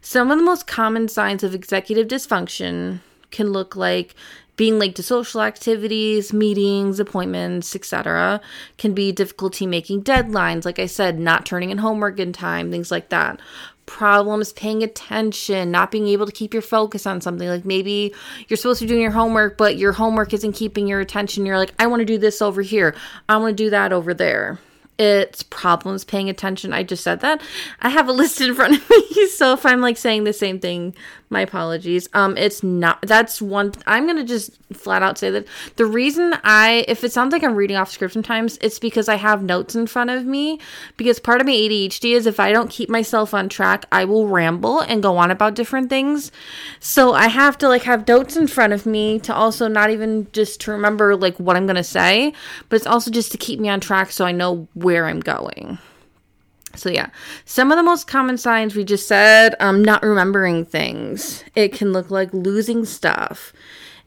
Some 0.00 0.30
of 0.30 0.38
the 0.38 0.44
most 0.44 0.66
common 0.66 1.08
signs 1.08 1.44
of 1.44 1.54
executive 1.54 2.08
dysfunction 2.08 3.00
can 3.30 3.52
look 3.52 3.76
like 3.76 4.14
being 4.56 4.78
late 4.78 4.94
to 4.96 5.02
social 5.02 5.40
activities, 5.40 6.32
meetings, 6.32 7.00
appointments, 7.00 7.74
etc. 7.74 8.40
Can 8.78 8.94
be 8.94 9.10
difficulty 9.10 9.66
making 9.66 10.04
deadlines, 10.04 10.64
like 10.64 10.78
I 10.78 10.86
said, 10.86 11.18
not 11.18 11.46
turning 11.46 11.70
in 11.70 11.78
homework 11.78 12.18
in 12.18 12.32
time, 12.32 12.70
things 12.70 12.90
like 12.90 13.08
that 13.08 13.40
problems 13.86 14.52
paying 14.52 14.82
attention, 14.82 15.70
not 15.70 15.90
being 15.90 16.08
able 16.08 16.26
to 16.26 16.32
keep 16.32 16.52
your 16.52 16.62
focus 16.62 17.06
on 17.06 17.20
something. 17.20 17.48
Like 17.48 17.64
maybe 17.64 18.14
you're 18.48 18.56
supposed 18.56 18.80
to 18.80 18.84
be 18.84 18.88
doing 18.88 19.02
your 19.02 19.10
homework, 19.10 19.58
but 19.58 19.76
your 19.76 19.92
homework 19.92 20.32
isn't 20.32 20.52
keeping 20.52 20.86
your 20.86 21.00
attention. 21.00 21.46
You're 21.46 21.58
like, 21.58 21.74
I 21.78 21.86
want 21.86 22.00
to 22.00 22.06
do 22.06 22.18
this 22.18 22.40
over 22.40 22.62
here, 22.62 22.94
I 23.28 23.36
want 23.36 23.56
to 23.56 23.64
do 23.64 23.70
that 23.70 23.92
over 23.92 24.14
there 24.14 24.58
it's 24.98 25.42
problems 25.42 26.04
paying 26.04 26.28
attention. 26.28 26.72
I 26.72 26.82
just 26.82 27.02
said 27.02 27.20
that. 27.20 27.42
I 27.80 27.88
have 27.88 28.08
a 28.08 28.12
list 28.12 28.40
in 28.40 28.54
front 28.54 28.76
of 28.76 28.90
me, 28.90 29.26
so 29.34 29.52
if 29.52 29.66
I'm 29.66 29.80
like 29.80 29.96
saying 29.96 30.24
the 30.24 30.32
same 30.32 30.60
thing, 30.60 30.94
my 31.32 31.40
apologies. 31.40 32.08
Um, 32.12 32.36
it's 32.36 32.62
not. 32.62 33.00
That's 33.02 33.42
one. 33.42 33.72
I'm 33.86 34.06
gonna 34.06 34.24
just 34.24 34.58
flat 34.72 35.02
out 35.02 35.18
say 35.18 35.30
that 35.30 35.46
the 35.76 35.86
reason 35.86 36.34
I, 36.44 36.84
if 36.88 37.02
it 37.02 37.12
sounds 37.12 37.32
like 37.32 37.42
I'm 37.42 37.54
reading 37.54 37.76
off 37.76 37.90
script 37.90 38.14
sometimes, 38.14 38.58
it's 38.60 38.78
because 38.78 39.08
I 39.08 39.16
have 39.16 39.42
notes 39.42 39.74
in 39.74 39.86
front 39.86 40.10
of 40.10 40.24
me. 40.24 40.60
Because 40.96 41.18
part 41.18 41.40
of 41.40 41.46
my 41.46 41.52
ADHD 41.52 42.14
is 42.14 42.26
if 42.26 42.38
I 42.38 42.52
don't 42.52 42.70
keep 42.70 42.88
myself 42.88 43.34
on 43.34 43.48
track, 43.48 43.86
I 43.90 44.04
will 44.04 44.28
ramble 44.28 44.80
and 44.80 45.02
go 45.02 45.16
on 45.16 45.30
about 45.30 45.54
different 45.54 45.88
things. 45.88 46.30
So 46.80 47.14
I 47.14 47.28
have 47.28 47.58
to 47.58 47.68
like 47.68 47.82
have 47.82 48.06
notes 48.06 48.36
in 48.36 48.46
front 48.46 48.72
of 48.72 48.86
me 48.86 49.18
to 49.20 49.34
also 49.34 49.68
not 49.68 49.90
even 49.90 50.28
just 50.32 50.60
to 50.62 50.70
remember 50.70 51.16
like 51.16 51.38
what 51.38 51.56
I'm 51.56 51.66
gonna 51.66 51.82
say, 51.84 52.32
but 52.68 52.76
it's 52.76 52.86
also 52.86 53.10
just 53.10 53.32
to 53.32 53.38
keep 53.38 53.58
me 53.58 53.68
on 53.68 53.80
track 53.80 54.12
so 54.12 54.24
I 54.24 54.32
know 54.32 54.68
where 54.74 55.06
I'm 55.06 55.20
going. 55.20 55.78
So, 56.74 56.88
yeah, 56.88 57.10
some 57.44 57.70
of 57.70 57.76
the 57.76 57.82
most 57.82 58.06
common 58.06 58.38
signs 58.38 58.74
we 58.74 58.84
just 58.84 59.06
said 59.06 59.54
um, 59.60 59.82
not 59.82 60.02
remembering 60.02 60.64
things. 60.64 61.44
It 61.54 61.72
can 61.72 61.92
look 61.92 62.10
like 62.10 62.32
losing 62.32 62.84
stuff, 62.84 63.52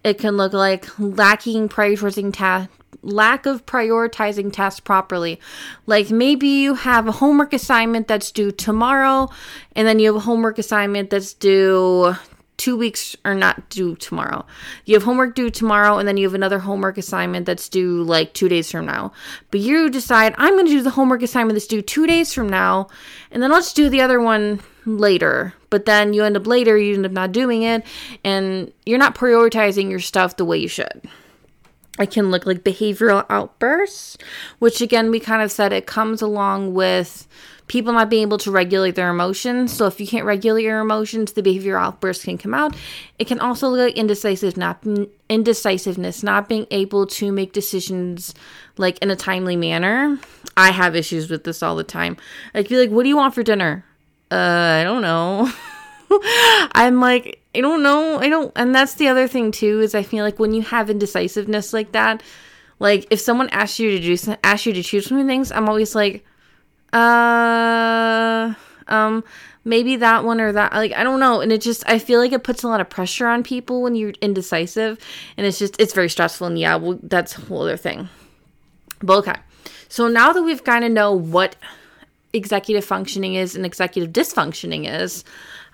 it 0.03 0.17
can 0.17 0.37
look 0.37 0.53
like 0.53 0.87
lacking 0.99 1.69
prioritizing 1.69 2.33
tasks. 2.33 2.71
Lack 3.01 3.45
of 3.45 3.67
prioritizing 3.67 4.51
tasks 4.51 4.79
properly. 4.79 5.39
Like 5.85 6.09
maybe 6.09 6.47
you 6.47 6.73
have 6.73 7.07
a 7.07 7.11
homework 7.11 7.53
assignment 7.53 8.07
that's 8.07 8.31
due 8.31 8.51
tomorrow, 8.51 9.29
and 9.75 9.87
then 9.87 9.99
you 9.99 10.07
have 10.07 10.15
a 10.15 10.25
homework 10.25 10.57
assignment 10.57 11.11
that's 11.11 11.33
due 11.33 12.15
two 12.57 12.77
weeks 12.77 13.15
or 13.25 13.35
not 13.35 13.69
due 13.69 13.95
tomorrow. 13.95 14.45
You 14.85 14.95
have 14.95 15.03
homework 15.03 15.35
due 15.35 15.49
tomorrow, 15.49 15.97
and 15.97 16.07
then 16.07 16.17
you 16.17 16.25
have 16.25 16.33
another 16.33 16.59
homework 16.59 16.97
assignment 16.97 17.45
that's 17.45 17.69
due 17.69 18.03
like 18.03 18.33
two 18.33 18.49
days 18.49 18.71
from 18.71 18.85
now. 18.85 19.11
But 19.51 19.59
you 19.59 19.89
decide, 19.89 20.35
I'm 20.37 20.53
going 20.53 20.65
to 20.65 20.71
do 20.71 20.81
the 20.81 20.91
homework 20.91 21.21
assignment 21.21 21.55
that's 21.55 21.67
due 21.67 21.81
two 21.81 22.07
days 22.07 22.33
from 22.33 22.49
now, 22.49 22.87
and 23.31 23.43
then 23.43 23.51
let's 23.51 23.73
do 23.73 23.89
the 23.89 24.01
other 24.01 24.19
one 24.19 24.61
later. 24.85 25.53
But 25.69 25.85
then 25.85 26.13
you 26.13 26.23
end 26.23 26.37
up 26.37 26.47
later, 26.47 26.77
you 26.77 26.95
end 26.95 27.05
up 27.05 27.11
not 27.11 27.31
doing 27.31 27.63
it, 27.63 27.83
and 28.23 28.71
you're 28.85 28.99
not 28.99 29.15
prioritizing 29.15 29.89
your 29.89 29.99
stuff 29.99 30.37
the 30.37 30.45
way 30.45 30.57
you 30.57 30.67
should. 30.67 31.01
It 31.97 32.11
can 32.11 32.29
look 32.29 32.45
like 32.45 32.63
behavioral 32.63 33.25
outbursts, 33.29 34.17
which 34.59 34.81
again, 34.81 35.11
we 35.11 35.19
kind 35.19 35.41
of 35.41 35.51
said 35.51 35.71
it 35.71 35.87
comes 35.87 36.21
along 36.21 36.73
with 36.73 37.27
people 37.67 37.93
not 37.93 38.09
being 38.09 38.21
able 38.21 38.37
to 38.37 38.51
regulate 38.51 38.95
their 38.95 39.09
emotions. 39.09 39.73
So 39.73 39.87
if 39.87 39.99
you 39.99 40.07
can't 40.07 40.25
regulate 40.25 40.63
your 40.63 40.79
emotions, 40.79 41.33
the 41.33 41.41
behavioral 41.41 41.81
outbursts 41.81 42.23
can 42.23 42.37
come 42.37 42.53
out. 42.53 42.75
It 43.17 43.27
can 43.27 43.39
also 43.39 43.69
look 43.69 43.79
like 43.79 43.95
indecisive, 43.95 44.55
not 44.55 44.83
indecisiveness, 45.29 46.21
not 46.23 46.47
being 46.47 46.67
able 46.71 47.07
to 47.07 47.31
make 47.31 47.53
decisions 47.53 48.33
like 48.77 48.99
in 48.99 49.09
a 49.09 49.15
timely 49.15 49.55
manner. 49.55 50.19
I 50.57 50.71
have 50.71 50.95
issues 50.95 51.29
with 51.29 51.43
this 51.43 51.63
all 51.63 51.75
the 51.75 51.83
time. 51.83 52.17
I'd 52.53 52.69
be 52.69 52.77
like, 52.77 52.89
"What 52.89 53.03
do 53.03 53.09
you 53.09 53.17
want 53.17 53.33
for 53.33 53.43
dinner?" 53.43 53.83
Uh, 54.31 54.79
I 54.81 54.83
don't 54.83 55.01
know. 55.01 55.51
I'm 56.73 56.99
like, 56.99 57.41
I 57.53 57.61
don't 57.61 57.83
know. 57.83 58.19
I 58.19 58.29
don't, 58.29 58.51
and 58.55 58.73
that's 58.73 58.95
the 58.95 59.07
other 59.07 59.27
thing 59.27 59.51
too 59.51 59.81
is 59.81 59.95
I 59.95 60.03
feel 60.03 60.23
like 60.23 60.39
when 60.39 60.53
you 60.53 60.61
have 60.61 60.89
indecisiveness 60.89 61.73
like 61.73 61.91
that, 61.93 62.21
like 62.79 63.07
if 63.09 63.19
someone 63.19 63.49
asks 63.49 63.79
you 63.79 63.91
to 63.91 63.99
do 63.99 64.35
asks 64.43 64.65
you 64.65 64.73
to 64.73 64.83
choose 64.83 65.05
between 65.05 65.27
things, 65.27 65.51
I'm 65.51 65.69
always 65.69 65.95
like, 65.95 66.25
uh, 66.95 68.53
um, 68.87 69.23
maybe 69.65 69.97
that 69.97 70.23
one 70.23 70.39
or 70.39 70.51
that. 70.53 70.73
Like 70.73 70.93
I 70.93 71.03
don't 71.03 71.19
know, 71.19 71.41
and 71.41 71.51
it 71.51 71.61
just 71.61 71.83
I 71.87 71.99
feel 71.99 72.19
like 72.19 72.31
it 72.31 72.43
puts 72.43 72.63
a 72.63 72.67
lot 72.67 72.79
of 72.79 72.89
pressure 72.89 73.27
on 73.27 73.43
people 73.43 73.81
when 73.81 73.95
you're 73.95 74.13
indecisive, 74.21 74.97
and 75.37 75.45
it's 75.45 75.59
just 75.59 75.79
it's 75.79 75.93
very 75.93 76.09
stressful. 76.09 76.47
And 76.47 76.57
yeah, 76.57 76.75
well, 76.75 76.97
that's 77.03 77.37
a 77.37 77.41
whole 77.41 77.63
other 77.63 77.77
thing. 77.77 78.07
But 79.01 79.17
okay, 79.17 79.35
so 79.89 80.07
now 80.07 80.31
that 80.31 80.41
we've 80.41 80.63
kind 80.63 80.85
of 80.85 80.91
know 80.91 81.11
what 81.11 81.57
executive 82.31 82.85
functioning 82.85 83.35
is 83.35 83.55
and 83.55 83.65
executive 83.65 84.11
dysfunctioning 84.13 84.89
is. 84.89 85.23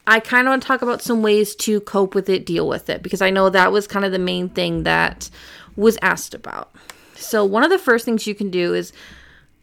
I 0.08 0.20
kind 0.20 0.48
of 0.48 0.52
want 0.52 0.64
to 0.64 0.68
talk 0.68 0.82
about 0.82 1.04
some 1.04 1.22
ways 1.22 1.56
to 1.58 1.80
cope 1.82 2.16
with 2.16 2.28
it, 2.28 2.44
deal 2.44 2.68
with 2.68 2.90
it, 2.90 3.04
because 3.04 3.22
I 3.22 3.30
know 3.30 3.52
that 3.52 3.72
was 3.72 3.86
kind 3.86 4.04
of 4.04 4.12
the 4.12 4.18
main 4.18 4.50
thing 4.50 4.82
that 4.82 5.30
was 5.76 5.96
asked 6.02 6.34
about. 6.34 6.74
So, 7.14 7.46
one 7.46 7.64
of 7.64 7.70
the 7.70 7.78
first 7.78 8.04
things 8.04 8.26
you 8.26 8.34
can 8.34 8.50
do 8.50 8.74
is 8.74 8.94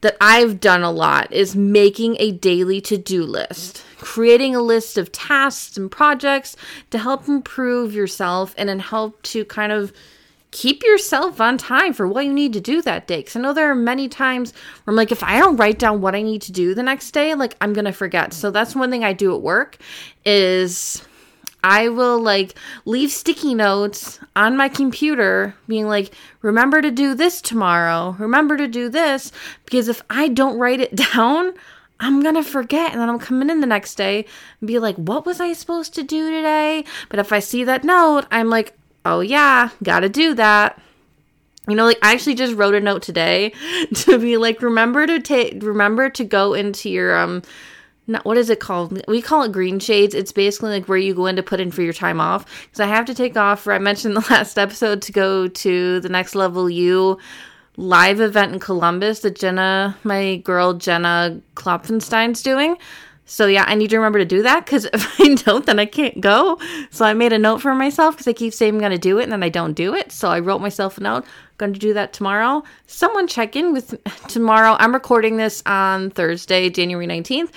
that 0.00 0.16
I've 0.20 0.60
done 0.60 0.82
a 0.82 0.90
lot 0.90 1.32
is 1.32 1.56
making 1.56 2.16
a 2.18 2.32
daily 2.32 2.80
to 2.82 2.96
do 2.96 3.24
list, 3.24 3.84
creating 3.98 4.54
a 4.54 4.62
list 4.62 4.96
of 4.96 5.10
tasks 5.10 5.76
and 5.76 5.90
projects 5.90 6.56
to 6.90 6.98
help 6.98 7.28
improve 7.28 7.94
yourself 7.94 8.54
and 8.56 8.68
then 8.68 8.78
help 8.78 9.20
to 9.22 9.44
kind 9.44 9.72
of 9.72 9.92
keep 10.50 10.82
yourself 10.82 11.40
on 11.40 11.58
time 11.58 11.92
for 11.92 12.08
what 12.08 12.24
you 12.24 12.32
need 12.32 12.52
to 12.54 12.60
do 12.60 12.80
that 12.82 13.06
day. 13.06 13.18
Because 13.18 13.36
I 13.36 13.40
know 13.40 13.52
there 13.52 13.70
are 13.70 13.74
many 13.74 14.08
times 14.08 14.52
where 14.84 14.92
I'm 14.92 14.96
like, 14.96 15.12
if 15.12 15.22
I 15.22 15.38
don't 15.38 15.56
write 15.56 15.78
down 15.78 16.00
what 16.00 16.14
I 16.14 16.22
need 16.22 16.42
to 16.42 16.52
do 16.52 16.74
the 16.74 16.82
next 16.82 17.10
day, 17.10 17.34
like 17.34 17.56
I'm 17.60 17.72
gonna 17.72 17.92
forget. 17.92 18.32
So 18.32 18.50
that's 18.50 18.74
one 18.74 18.90
thing 18.90 19.04
I 19.04 19.12
do 19.12 19.34
at 19.34 19.42
work 19.42 19.78
is 20.24 21.02
I 21.62 21.88
will 21.88 22.20
like 22.20 22.54
leave 22.84 23.10
sticky 23.10 23.54
notes 23.54 24.20
on 24.36 24.56
my 24.56 24.68
computer 24.68 25.54
being 25.66 25.86
like, 25.86 26.14
remember 26.42 26.80
to 26.80 26.90
do 26.90 27.14
this 27.14 27.40
tomorrow, 27.40 28.16
remember 28.18 28.56
to 28.56 28.68
do 28.68 28.88
this. 28.88 29.32
Because 29.64 29.88
if 29.88 30.02
I 30.08 30.28
don't 30.28 30.58
write 30.58 30.80
it 30.80 30.94
down, 31.14 31.54
I'm 32.00 32.22
gonna 32.22 32.44
forget 32.44 32.92
and 32.92 33.00
then 33.00 33.08
I'm 33.08 33.18
coming 33.18 33.50
in 33.50 33.60
the 33.60 33.66
next 33.66 33.96
day 33.96 34.24
and 34.60 34.68
be 34.68 34.78
like, 34.78 34.96
what 34.96 35.26
was 35.26 35.40
I 35.40 35.52
supposed 35.52 35.94
to 35.94 36.02
do 36.02 36.30
today? 36.30 36.84
But 37.08 37.18
if 37.18 37.32
I 37.32 37.40
see 37.40 37.64
that 37.64 37.84
note, 37.84 38.26
I'm 38.30 38.50
like, 38.50 38.74
oh 39.04 39.20
yeah, 39.20 39.70
gotta 39.82 40.08
do 40.08 40.34
that. 40.34 40.80
You 41.68 41.74
know, 41.74 41.84
like 41.84 41.98
I 42.02 42.12
actually 42.12 42.36
just 42.36 42.54
wrote 42.54 42.74
a 42.74 42.80
note 42.80 43.02
today 43.02 43.52
to 43.94 44.18
be 44.18 44.36
like, 44.36 44.62
remember 44.62 45.06
to 45.06 45.20
take, 45.20 45.62
remember 45.62 46.08
to 46.10 46.24
go 46.24 46.54
into 46.54 46.88
your 46.88 47.18
um, 47.18 47.42
not 48.08 48.24
what 48.24 48.38
is 48.38 48.50
it 48.50 48.58
called? 48.58 49.00
We 49.06 49.22
call 49.22 49.42
it 49.44 49.52
Greenshades. 49.52 50.14
It's 50.14 50.32
basically 50.32 50.70
like 50.70 50.88
where 50.88 50.98
you 50.98 51.14
go 51.14 51.26
in 51.26 51.36
to 51.36 51.42
put 51.42 51.60
in 51.60 51.70
for 51.70 51.82
your 51.82 51.92
time 51.92 52.20
off. 52.20 52.46
Because 52.64 52.80
I 52.80 52.86
have 52.86 53.04
to 53.06 53.14
take 53.14 53.36
off. 53.36 53.60
For 53.60 53.72
I 53.72 53.78
mentioned 53.78 54.16
the 54.16 54.26
last 54.30 54.58
episode 54.58 55.02
to 55.02 55.12
go 55.12 55.46
to 55.46 56.00
the 56.00 56.08
next 56.08 56.34
level 56.34 56.68
U 56.68 57.18
live 57.76 58.20
event 58.20 58.52
in 58.52 58.58
Columbus 58.58 59.20
that 59.20 59.36
Jenna, 59.36 59.96
my 60.02 60.36
girl 60.38 60.74
Jenna 60.74 61.40
Klopfenstein's 61.54 62.42
doing. 62.42 62.76
So 63.24 63.46
yeah, 63.46 63.64
I 63.68 63.74
need 63.74 63.90
to 63.90 63.98
remember 63.98 64.18
to 64.18 64.24
do 64.24 64.42
that 64.42 64.64
because 64.64 64.86
if 64.92 65.20
I 65.20 65.34
don't, 65.34 65.66
then 65.66 65.78
I 65.78 65.84
can't 65.84 66.20
go. 66.20 66.58
So 66.90 67.04
I 67.04 67.12
made 67.12 67.34
a 67.34 67.38
note 67.38 67.60
for 67.60 67.74
myself 67.74 68.14
because 68.14 68.26
I 68.26 68.32
keep 68.32 68.54
saying 68.54 68.74
I'm 68.74 68.80
going 68.80 68.90
to 68.90 68.98
do 68.98 69.18
it 69.18 69.24
and 69.24 69.32
then 69.32 69.42
I 69.42 69.50
don't 69.50 69.74
do 69.74 69.94
it. 69.94 70.10
So 70.12 70.30
I 70.30 70.40
wrote 70.40 70.60
myself 70.60 70.96
a 70.96 71.02
note. 71.02 71.26
Going 71.58 71.74
to 71.74 71.78
do 71.78 71.92
that 71.92 72.12
tomorrow. 72.14 72.64
Someone 72.86 73.26
check 73.26 73.54
in 73.54 73.72
with 73.72 74.02
tomorrow. 74.28 74.76
I'm 74.80 74.94
recording 74.94 75.36
this 75.36 75.62
on 75.66 76.10
Thursday, 76.10 76.70
January 76.70 77.06
19th. 77.06 77.50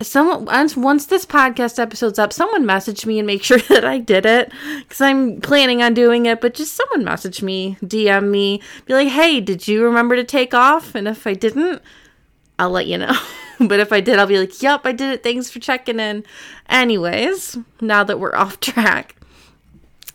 Someone 0.00 0.44
once 0.44 0.76
once 0.76 1.06
this 1.06 1.26
podcast 1.26 1.78
episode's 1.78 2.20
up, 2.20 2.32
someone 2.32 2.64
message 2.64 3.04
me 3.04 3.18
and 3.18 3.26
make 3.26 3.42
sure 3.44 3.58
that 3.58 3.84
I 3.84 3.98
did 3.98 4.26
it 4.26 4.52
because 4.78 5.00
I'm 5.00 5.40
planning 5.40 5.82
on 5.82 5.94
doing 5.94 6.26
it. 6.26 6.40
But 6.40 6.54
just 6.54 6.74
someone 6.74 7.04
message 7.04 7.42
me, 7.42 7.76
DM 7.82 8.30
me, 8.30 8.62
be 8.86 8.94
like, 8.94 9.08
"Hey, 9.08 9.40
did 9.40 9.66
you 9.66 9.84
remember 9.84 10.14
to 10.14 10.24
take 10.24 10.54
off?" 10.54 10.94
And 10.94 11.08
if 11.08 11.26
I 11.26 11.34
didn't, 11.34 11.82
I'll 12.58 12.70
let 12.70 12.86
you 12.86 12.98
know. 12.98 13.16
but 13.60 13.80
if 13.80 13.92
I 13.92 14.00
did, 14.00 14.18
I'll 14.18 14.26
be 14.26 14.38
like, 14.38 14.62
yep, 14.62 14.82
I 14.84 14.92
did 14.92 15.12
it. 15.12 15.22
Thanks 15.22 15.50
for 15.50 15.60
checking 15.60 16.00
in. 16.00 16.24
Anyways, 16.68 17.58
now 17.80 18.04
that 18.04 18.20
we're 18.20 18.34
off 18.36 18.60
track, 18.60 19.16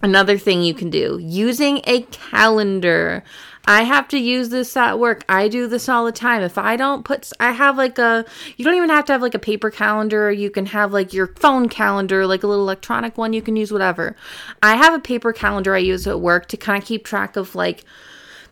another 0.01 0.37
thing 0.37 0.63
you 0.63 0.73
can 0.73 0.89
do 0.89 1.19
using 1.21 1.81
a 1.85 2.01
calendar. 2.03 3.23
I 3.65 3.83
have 3.83 4.09
to 4.09 4.17
use 4.17 4.49
this 4.49 4.75
at 4.75 4.99
work. 4.99 5.23
I 5.29 5.47
do 5.47 5.67
this 5.67 5.87
all 5.87 6.05
the 6.05 6.11
time. 6.11 6.41
If 6.41 6.57
I 6.57 6.75
don't 6.75 7.05
put, 7.05 7.31
I 7.39 7.51
have 7.51 7.77
like 7.77 7.97
a, 7.97 8.25
you 8.57 8.65
don't 8.65 8.75
even 8.75 8.89
have 8.89 9.05
to 9.05 9.13
have 9.13 9.21
like 9.21 9.35
a 9.35 9.39
paper 9.39 9.71
calendar. 9.71 10.29
You 10.31 10.49
can 10.49 10.65
have 10.67 10.91
like 10.91 11.13
your 11.13 11.27
phone 11.27 11.69
calendar, 11.69 12.27
like 12.27 12.43
a 12.43 12.47
little 12.47 12.63
electronic 12.63 13.17
one. 13.17 13.31
You 13.31 13.41
can 13.41 13.55
use 13.55 13.71
whatever. 13.71 14.17
I 14.61 14.75
have 14.75 14.93
a 14.93 14.99
paper 14.99 15.31
calendar 15.31 15.73
I 15.75 15.79
use 15.79 16.05
at 16.07 16.19
work 16.19 16.47
to 16.47 16.57
kind 16.57 16.81
of 16.81 16.87
keep 16.87 17.05
track 17.05 17.37
of 17.37 17.55
like, 17.55 17.85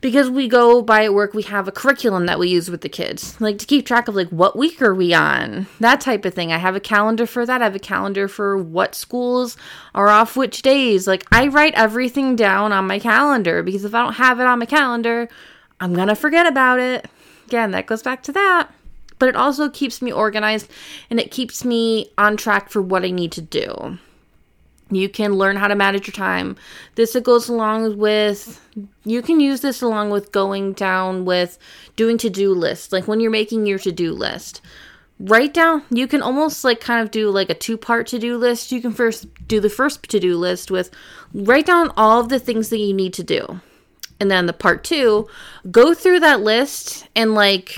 because 0.01 0.29
we 0.29 0.48
go 0.48 0.81
by 0.81 1.05
at 1.05 1.13
work 1.13 1.34
we 1.34 1.43
have 1.43 1.67
a 1.67 1.72
curriculum 1.72 2.25
that 2.25 2.39
we 2.39 2.50
use 2.50 2.70
with 2.70 2.81
the 2.81 2.89
kids 2.89 3.39
like 3.39 3.58
to 3.60 3.65
keep 3.65 3.86
track 3.86 4.08
of 4.08 4.15
like 4.15 4.29
what 4.29 4.58
week 4.58 4.81
are 4.81 4.93
we 4.93 5.13
on 5.13 5.67
that 5.79 6.01
type 6.01 6.25
of 6.25 6.34
thing. 6.34 6.51
I 6.51 6.58
have 6.58 6.75
a 6.75 6.79
calendar 6.79 7.25
for 7.25 7.46
that. 7.46 7.62
I 7.62 7.65
have 7.65 7.75
a 7.75 7.79
calendar 7.79 8.27
for 8.27 8.58
what 8.58 8.96
schools 8.96 9.55
are 9.96 10.10
off 10.10 10.36
which 10.36 10.62
days. 10.62 11.08
Like 11.08 11.25
i 11.31 11.48
write 11.48 11.75
everything 11.75 12.36
down 12.36 12.74
on 12.74 12.88
my 12.88 13.00
calendar 13.00 13.63
because 13.63 13.86
if 13.86 13.93
i 13.96 14.03
don't 14.03 14.13
have 14.13 14.39
it 14.39 14.48
on 14.48 14.60
my 14.60 14.65
calendar 14.65 15.29
i'm 15.79 15.93
gonna 15.93 16.15
forget 16.15 16.48
about 16.48 16.79
it. 16.79 17.08
Again 17.48 17.72
that 17.72 17.86
goes 17.86 18.03
back 18.03 18.24
to 18.24 18.31
that. 18.34 18.70
But 19.20 19.29
it 19.29 19.36
also 19.36 19.70
keeps 19.70 20.01
me 20.01 20.12
organized 20.12 20.67
and 21.12 21.20
it 21.20 21.29
keeps 21.29 21.63
me 21.63 22.12
on 22.17 22.38
track 22.38 22.70
for 22.70 22.81
what 22.81 23.05
i 23.05 23.12
need 23.12 23.31
to 23.34 23.41
do 23.41 24.00
you 24.91 25.10
can 25.10 25.33
learn 25.33 25.55
how 25.55 25.67
to 25.67 25.75
manage 25.75 26.07
your 26.07 26.13
time. 26.13 26.55
This 26.95 27.15
goes 27.15 27.50
along 27.50 27.98
with, 27.98 28.65
you 29.03 29.21
can 29.21 29.39
use 29.39 29.62
this 29.62 29.81
along 29.81 30.10
with 30.10 30.31
going 30.31 30.74
down 30.74 31.25
with 31.25 31.57
doing 31.95 32.17
to 32.19 32.29
do 32.29 32.53
lists. 32.53 32.91
Like 32.91 33.07
when 33.07 33.19
you're 33.19 33.31
making 33.31 33.65
your 33.65 33.79
to 33.79 33.91
do 33.91 34.13
list, 34.13 34.62
write 35.19 35.53
down, 35.53 35.83
you 35.89 36.07
can 36.07 36.21
almost 36.21 36.63
like 36.63 36.79
kind 36.79 37.01
of 37.01 37.12
do 37.12 37.29
like 37.29 37.50
a 37.50 37.55
two 37.55 37.77
part 37.77 38.07
to 38.07 38.19
do 38.19 38.38
list. 38.38 38.71
You 38.71 38.81
can 38.81 38.91
first 38.91 39.27
do 39.48 39.60
the 39.60 39.69
first 39.69 40.03
to 40.03 40.19
do 40.19 40.38
list 40.38 40.71
with 40.71 40.91
write 41.33 41.65
down 41.65 41.91
all 41.95 42.19
of 42.19 42.29
the 42.29 42.39
things 42.39 42.69
that 42.69 42.79
you 42.79 42.93
need 42.93 43.13
to 43.13 43.24
do. 43.24 43.62
And 44.19 44.29
then 44.29 44.45
the 44.45 44.53
part 44.53 44.83
two, 44.83 45.27
go 45.71 45.93
through 45.93 46.19
that 46.19 46.41
list 46.41 47.07
and 47.15 47.33
like 47.33 47.77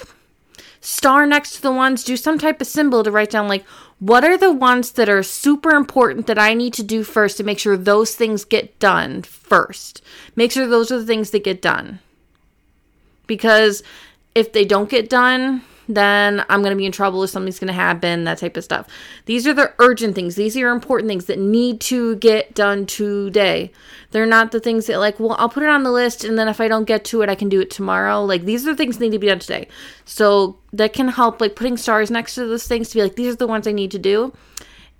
star 0.82 1.26
next 1.26 1.54
to 1.54 1.62
the 1.62 1.72
ones, 1.72 2.04
do 2.04 2.18
some 2.18 2.38
type 2.38 2.60
of 2.60 2.68
symbol 2.68 3.04
to 3.04 3.12
write 3.12 3.30
down 3.30 3.48
like 3.48 3.66
what 4.04 4.26
are 4.26 4.38
the 4.38 4.52
ones 4.52 4.92
that 4.94 5.08
are 5.08 5.24
super 5.24 5.70
important 5.70 6.28
that 6.28 6.38
I 6.38 6.54
need 6.54 6.74
to 6.74 6.84
do 6.84 7.06
first 7.06 7.38
to 7.38 7.44
make 7.46 7.58
sure 7.58 7.78
those 7.78 8.16
things 8.16 8.44
get 8.44 8.78
done 8.78 9.22
first? 9.22 10.02
Make 10.36 10.52
sure 10.52 10.68
those 10.68 10.92
are 10.92 11.00
the 11.00 11.06
things 11.06 11.30
that 11.30 11.46
get 11.46 11.62
done. 11.62 12.00
Because 13.28 13.82
if 14.36 14.52
they 14.52 14.66
don't 14.66 14.90
get 14.90 15.10
done, 15.10 15.62
then 15.88 16.46
I'm 16.50 16.62
going 16.62 16.72
to 16.72 16.78
be 16.78 16.86
in 16.86 16.92
trouble 16.92 17.24
if 17.24 17.30
something's 17.30 17.60
going 17.60 17.68
to 17.68 17.74
happen, 17.74 18.24
that 18.24 18.38
type 18.38 18.56
of 18.58 18.64
stuff. 18.64 18.88
These 19.26 19.46
are 19.48 19.54
the 19.54 19.74
urgent 19.80 20.16
things. 20.16 20.36
These 20.36 20.56
are 20.58 20.70
important 20.70 21.10
things 21.10 21.26
that 21.26 21.40
need 21.40 21.82
to 21.82 22.16
get 22.18 22.54
done 22.54 22.86
today. 22.86 23.72
They're 24.12 24.26
not 24.26 24.52
the 24.52 24.60
things 24.60 24.86
that, 24.88 25.00
like, 25.00 25.20
well, 25.20 25.36
I'll 25.40 25.50
put 25.50 25.64
it 25.64 25.70
on 25.70 25.84
the 25.84 25.92
list 25.92 26.24
and 26.24 26.38
then 26.38 26.48
if 26.48 26.62
I 26.62 26.68
don't 26.68 26.86
get 26.86 27.04
to 27.06 27.22
it, 27.22 27.30
I 27.30 27.36
can 27.36 27.50
do 27.50 27.60
it 27.60 27.70
tomorrow. 27.70 28.24
Like, 28.24 28.46
these 28.46 28.68
are 28.68 28.76
things 28.76 28.98
that 28.98 29.06
need 29.06 29.12
to 29.12 29.20
be 29.20 29.28
done 29.28 29.40
today. 29.40 29.68
So 30.06 30.58
that 30.72 30.94
can 30.94 31.10
help, 31.10 31.42
like, 31.42 31.56
putting 31.56 31.78
stars 31.78 32.10
next 32.12 32.36
to 32.36 32.46
those 32.46 32.68
things 32.68 32.90
to 32.90 32.96
be 32.96 33.04
like, 33.04 33.16
these 33.16 33.34
are 33.34 33.38
the 33.38 33.48
ones 33.48 33.68
I 33.68 33.72
need 33.72 33.92
to 33.92 34.00
do. 34.00 34.34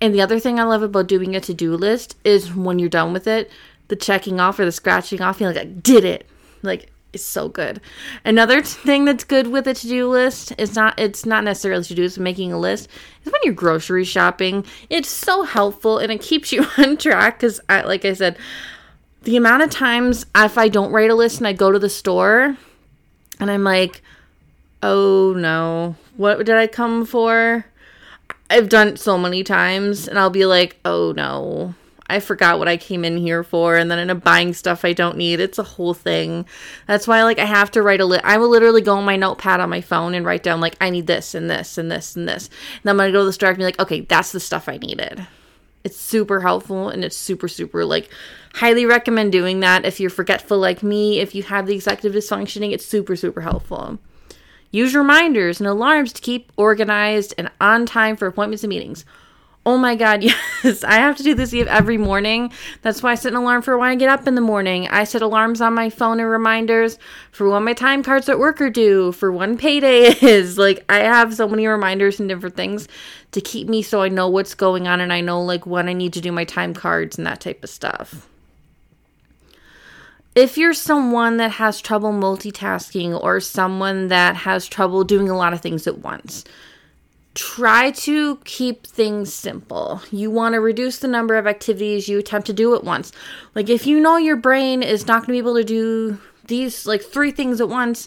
And 0.00 0.14
the 0.14 0.20
other 0.20 0.38
thing 0.38 0.58
I 0.58 0.64
love 0.64 0.82
about 0.82 1.06
doing 1.06 1.34
a 1.34 1.40
to 1.40 1.54
do 1.54 1.76
list 1.76 2.16
is 2.24 2.54
when 2.54 2.78
you're 2.78 2.88
done 2.88 3.12
with 3.12 3.26
it, 3.26 3.50
the 3.88 3.96
checking 3.96 4.40
off 4.40 4.58
or 4.58 4.64
the 4.64 4.72
scratching 4.72 5.22
off, 5.22 5.38
feeling 5.38 5.54
like 5.54 5.66
I 5.66 5.68
did 5.68 6.04
it. 6.04 6.26
Like, 6.62 6.90
It's 7.14 7.24
so 7.24 7.48
good. 7.48 7.80
Another 8.24 8.62
thing 8.62 9.04
that's 9.04 9.24
good 9.24 9.46
with 9.46 9.66
a 9.68 9.74
to-do 9.74 10.08
list 10.08 10.52
is 10.58 10.74
not 10.74 10.98
it's 10.98 11.24
not 11.24 11.44
necessarily 11.44 11.84
to 11.84 11.94
do 11.94 12.02
is 12.02 12.18
making 12.18 12.52
a 12.52 12.58
list. 12.58 12.88
Is 13.24 13.32
when 13.32 13.40
you're 13.44 13.54
grocery 13.54 14.04
shopping. 14.04 14.64
It's 14.90 15.08
so 15.08 15.44
helpful 15.44 15.98
and 15.98 16.10
it 16.10 16.20
keeps 16.20 16.52
you 16.52 16.66
on 16.78 16.96
track 16.96 17.40
cuz 17.40 17.60
I 17.68 17.82
like 17.82 18.04
I 18.04 18.12
said 18.14 18.36
the 19.22 19.36
amount 19.36 19.62
of 19.62 19.70
times 19.70 20.26
if 20.36 20.58
I 20.58 20.68
don't 20.68 20.92
write 20.92 21.10
a 21.10 21.14
list 21.14 21.38
and 21.38 21.46
I 21.46 21.52
go 21.52 21.72
to 21.72 21.78
the 21.78 21.88
store 21.88 22.56
and 23.40 23.50
I'm 23.50 23.64
like, 23.64 24.02
"Oh 24.82 25.34
no, 25.36 25.96
what 26.16 26.38
did 26.44 26.56
I 26.56 26.66
come 26.66 27.06
for?" 27.06 27.66
I've 28.50 28.68
done 28.68 28.96
so 28.96 29.16
many 29.16 29.42
times 29.42 30.06
and 30.06 30.18
I'll 30.18 30.30
be 30.30 30.46
like, 30.46 30.78
"Oh 30.84 31.12
no, 31.12 31.74
I 32.06 32.20
forgot 32.20 32.58
what 32.58 32.68
I 32.68 32.76
came 32.76 33.04
in 33.04 33.16
here 33.16 33.42
for, 33.42 33.76
and 33.76 33.90
then 33.90 33.98
end 33.98 34.10
up 34.10 34.22
buying 34.22 34.52
stuff 34.52 34.84
I 34.84 34.92
don't 34.92 35.16
need. 35.16 35.40
It's 35.40 35.58
a 35.58 35.62
whole 35.62 35.94
thing. 35.94 36.46
That's 36.86 37.08
why, 37.08 37.22
like, 37.24 37.38
I 37.38 37.46
have 37.46 37.70
to 37.72 37.82
write 37.82 38.00
a 38.00 38.04
list. 38.04 38.24
I 38.24 38.36
will 38.36 38.50
literally 38.50 38.82
go 38.82 38.96
on 38.96 39.04
my 39.04 39.16
notepad 39.16 39.60
on 39.60 39.70
my 39.70 39.80
phone 39.80 40.14
and 40.14 40.26
write 40.26 40.42
down, 40.42 40.60
like, 40.60 40.76
I 40.80 40.90
need 40.90 41.06
this 41.06 41.34
and 41.34 41.48
this 41.48 41.78
and 41.78 41.90
this 41.90 42.14
and 42.14 42.28
this. 42.28 42.48
And 42.48 42.82
then 42.82 42.90
I'm 42.90 42.98
gonna 42.98 43.12
go 43.12 43.20
to 43.20 43.24
the 43.24 43.32
store 43.32 43.48
and 43.48 43.58
be 43.58 43.64
like, 43.64 43.80
okay, 43.80 44.02
that's 44.02 44.32
the 44.32 44.40
stuff 44.40 44.68
I 44.68 44.76
needed. 44.76 45.26
It's 45.82 45.96
super 45.96 46.40
helpful 46.40 46.88
and 46.88 47.04
it's 47.04 47.16
super, 47.16 47.48
super, 47.48 47.84
like, 47.84 48.10
highly 48.54 48.86
recommend 48.86 49.32
doing 49.32 49.60
that 49.60 49.84
if 49.84 49.98
you're 49.98 50.10
forgetful 50.10 50.58
like 50.58 50.82
me. 50.82 51.20
If 51.20 51.34
you 51.34 51.42
have 51.44 51.66
the 51.66 51.74
executive 51.74 52.22
dysfunctioning, 52.22 52.72
it's 52.72 52.86
super, 52.86 53.16
super 53.16 53.40
helpful. 53.40 53.98
Use 54.70 54.94
reminders 54.94 55.60
and 55.60 55.68
alarms 55.68 56.12
to 56.12 56.20
keep 56.20 56.52
organized 56.56 57.32
and 57.38 57.50
on 57.60 57.86
time 57.86 58.16
for 58.16 58.26
appointments 58.26 58.62
and 58.62 58.70
meetings. 58.70 59.04
Oh 59.66 59.78
my 59.78 59.96
God, 59.96 60.22
yes. 60.62 60.84
I 60.84 60.96
have 60.96 61.16
to 61.16 61.22
do 61.22 61.34
this 61.34 61.54
every 61.54 61.96
morning. 61.96 62.52
That's 62.82 63.02
why 63.02 63.12
I 63.12 63.14
set 63.14 63.32
an 63.32 63.38
alarm 63.38 63.62
for 63.62 63.78
when 63.78 63.88
I 63.88 63.94
get 63.94 64.10
up 64.10 64.26
in 64.28 64.34
the 64.34 64.42
morning. 64.42 64.88
I 64.88 65.04
set 65.04 65.22
alarms 65.22 65.62
on 65.62 65.74
my 65.74 65.88
phone 65.88 66.20
and 66.20 66.28
reminders 66.28 66.98
for 67.30 67.48
when 67.48 67.64
my 67.64 67.72
time 67.72 68.02
cards 68.02 68.28
at 68.28 68.38
work 68.38 68.60
are 68.60 68.68
due, 68.68 69.12
for 69.12 69.32
when 69.32 69.56
payday 69.56 70.08
is. 70.20 70.58
Like, 70.58 70.84
I 70.90 70.98
have 70.98 71.34
so 71.34 71.48
many 71.48 71.66
reminders 71.66 72.20
and 72.20 72.28
different 72.28 72.56
things 72.56 72.88
to 73.32 73.40
keep 73.40 73.66
me 73.66 73.80
so 73.80 74.02
I 74.02 74.08
know 74.08 74.28
what's 74.28 74.54
going 74.54 74.86
on 74.86 75.00
and 75.00 75.12
I 75.12 75.22
know, 75.22 75.42
like, 75.42 75.66
when 75.66 75.88
I 75.88 75.94
need 75.94 76.12
to 76.12 76.20
do 76.20 76.30
my 76.30 76.44
time 76.44 76.74
cards 76.74 77.16
and 77.16 77.26
that 77.26 77.40
type 77.40 77.64
of 77.64 77.70
stuff. 77.70 78.28
If 80.34 80.58
you're 80.58 80.74
someone 80.74 81.36
that 81.38 81.52
has 81.52 81.80
trouble 81.80 82.12
multitasking 82.12 83.18
or 83.22 83.40
someone 83.40 84.08
that 84.08 84.36
has 84.36 84.66
trouble 84.66 85.04
doing 85.04 85.30
a 85.30 85.36
lot 85.36 85.52
of 85.52 85.60
things 85.60 85.86
at 85.86 85.98
once, 86.00 86.44
try 87.34 87.90
to 87.90 88.36
keep 88.44 88.86
things 88.86 89.32
simple. 89.32 90.00
You 90.10 90.30
want 90.30 90.54
to 90.54 90.60
reduce 90.60 90.98
the 90.98 91.08
number 91.08 91.34
of 91.36 91.46
activities 91.46 92.08
you 92.08 92.18
attempt 92.18 92.46
to 92.46 92.52
do 92.52 92.74
at 92.74 92.84
once. 92.84 93.12
Like 93.54 93.68
if 93.68 93.86
you 93.86 94.00
know 94.00 94.16
your 94.16 94.36
brain 94.36 94.82
is 94.82 95.06
not 95.06 95.20
going 95.20 95.26
to 95.26 95.32
be 95.32 95.38
able 95.38 95.56
to 95.56 95.64
do 95.64 96.18
these 96.46 96.86
like 96.86 97.02
three 97.02 97.32
things 97.32 97.60
at 97.60 97.68
once, 97.68 98.06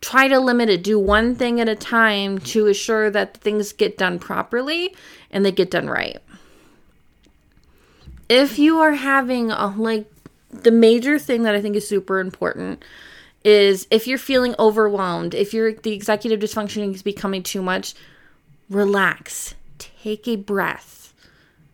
try 0.00 0.26
to 0.26 0.40
limit 0.40 0.68
it. 0.68 0.82
Do 0.82 0.98
one 0.98 1.36
thing 1.36 1.60
at 1.60 1.68
a 1.68 1.76
time 1.76 2.38
to 2.40 2.66
assure 2.66 3.10
that 3.10 3.36
things 3.36 3.72
get 3.72 3.96
done 3.96 4.18
properly 4.18 4.94
and 5.30 5.44
they 5.44 5.52
get 5.52 5.70
done 5.70 5.88
right. 5.88 6.18
If 8.28 8.58
you 8.58 8.78
are 8.80 8.92
having 8.92 9.52
a 9.52 9.68
like 9.68 10.10
the 10.50 10.70
major 10.70 11.18
thing 11.18 11.44
that 11.44 11.54
I 11.54 11.60
think 11.60 11.76
is 11.76 11.88
super 11.88 12.18
important 12.18 12.84
is 13.44 13.86
if 13.90 14.06
you're 14.06 14.18
feeling 14.18 14.54
overwhelmed, 14.58 15.34
if 15.34 15.54
you're 15.54 15.72
the 15.72 15.92
executive 15.92 16.40
dysfunctioning 16.40 16.94
is 16.94 17.02
becoming 17.02 17.42
too 17.42 17.62
much, 17.62 17.94
relax, 18.68 19.54
take 19.78 20.28
a 20.28 20.36
breath. 20.36 21.12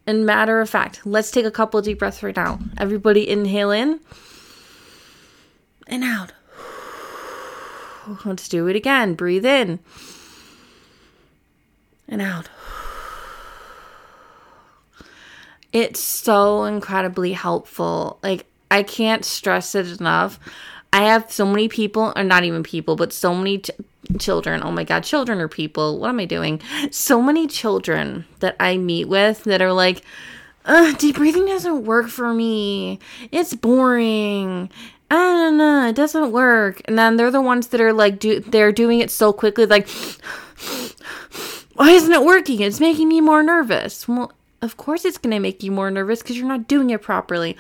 And 0.07 0.27
matter 0.27 0.61
of 0.61 0.69
fact, 0.69 1.01
let's 1.05 1.31
take 1.31 1.47
a 1.47 1.51
couple 1.51 1.81
deep 1.81 1.99
breaths 1.99 2.23
right 2.23 2.37
now. 2.37 2.59
Everybody 2.77 3.29
inhale 3.29 3.71
in 3.71 4.01
and 5.87 6.05
out. 6.05 6.33
Let's 8.25 8.49
do 8.49 8.67
it 8.67 8.77
again. 8.77 9.15
Breathe 9.15 9.47
in 9.47 9.79
and 12.07 12.21
out. 12.21 12.51
It's 15.73 16.01
so 16.01 16.65
incredibly 16.65 17.33
helpful. 17.33 18.19
Like, 18.23 18.47
I 18.71 18.83
can't 18.83 19.25
stress 19.25 19.75
it 19.75 20.01
enough. 20.01 20.39
I 20.95 21.03
have 21.03 21.33
so 21.33 21.45
many 21.45 21.67
people, 21.67 22.13
or 22.15 22.23
not 22.23 22.45
even 22.45 22.63
people, 22.63 22.95
but 22.95 23.13
so 23.13 23.35
many 23.35 23.59
t- 23.59 23.73
children. 24.21 24.63
Oh 24.63 24.71
my 24.71 24.85
God, 24.85 25.03
children 25.03 25.41
are 25.41 25.49
people. 25.49 25.99
What 25.99 26.11
am 26.11 26.21
I 26.21 26.25
doing? 26.25 26.61
So 26.93 27.21
many 27.21 27.49
children 27.49 28.27
that 28.39 28.55
I 28.61 28.77
meet 28.77 29.09
with 29.09 29.43
that 29.43 29.61
are 29.61 29.73
like, 29.73 30.03
deep 30.99 31.17
breathing 31.17 31.47
doesn't 31.47 31.85
work 31.85 32.07
for 32.07 32.33
me. 32.33 33.01
It's 33.33 33.55
boring. 33.55 34.71
I 35.11 35.17
don't 35.17 35.57
know, 35.59 35.89
it 35.89 35.97
doesn't 35.97 36.31
work. 36.31 36.81
And 36.85 36.97
then 36.97 37.17
they're 37.17 37.33
the 37.33 37.43
ones 37.43 37.67
that 37.69 37.81
are 37.81 37.93
like, 37.93 38.21
do 38.21 38.39
they're 38.39 38.71
doing 38.71 39.01
it 39.01 39.11
so 39.11 39.33
quickly, 39.33 39.67
like, 39.67 39.89
why 41.75 41.91
isn't 41.91 42.13
it 42.13 42.25
working? 42.25 42.61
It's 42.61 42.79
making 42.79 43.09
me 43.09 43.21
more 43.21 43.43
nervous. 43.43 44.07
Well, 44.07 44.31
of 44.63 44.77
course 44.77 45.05
it's 45.05 45.19
going 45.19 45.33
to 45.33 45.41
make 45.41 45.65
you 45.65 45.73
more 45.73 45.91
nervous 45.91 46.23
because 46.23 46.39
you're 46.39 46.47
not 46.47 46.69
doing 46.69 46.91
it 46.91 47.03
properly. 47.03 47.57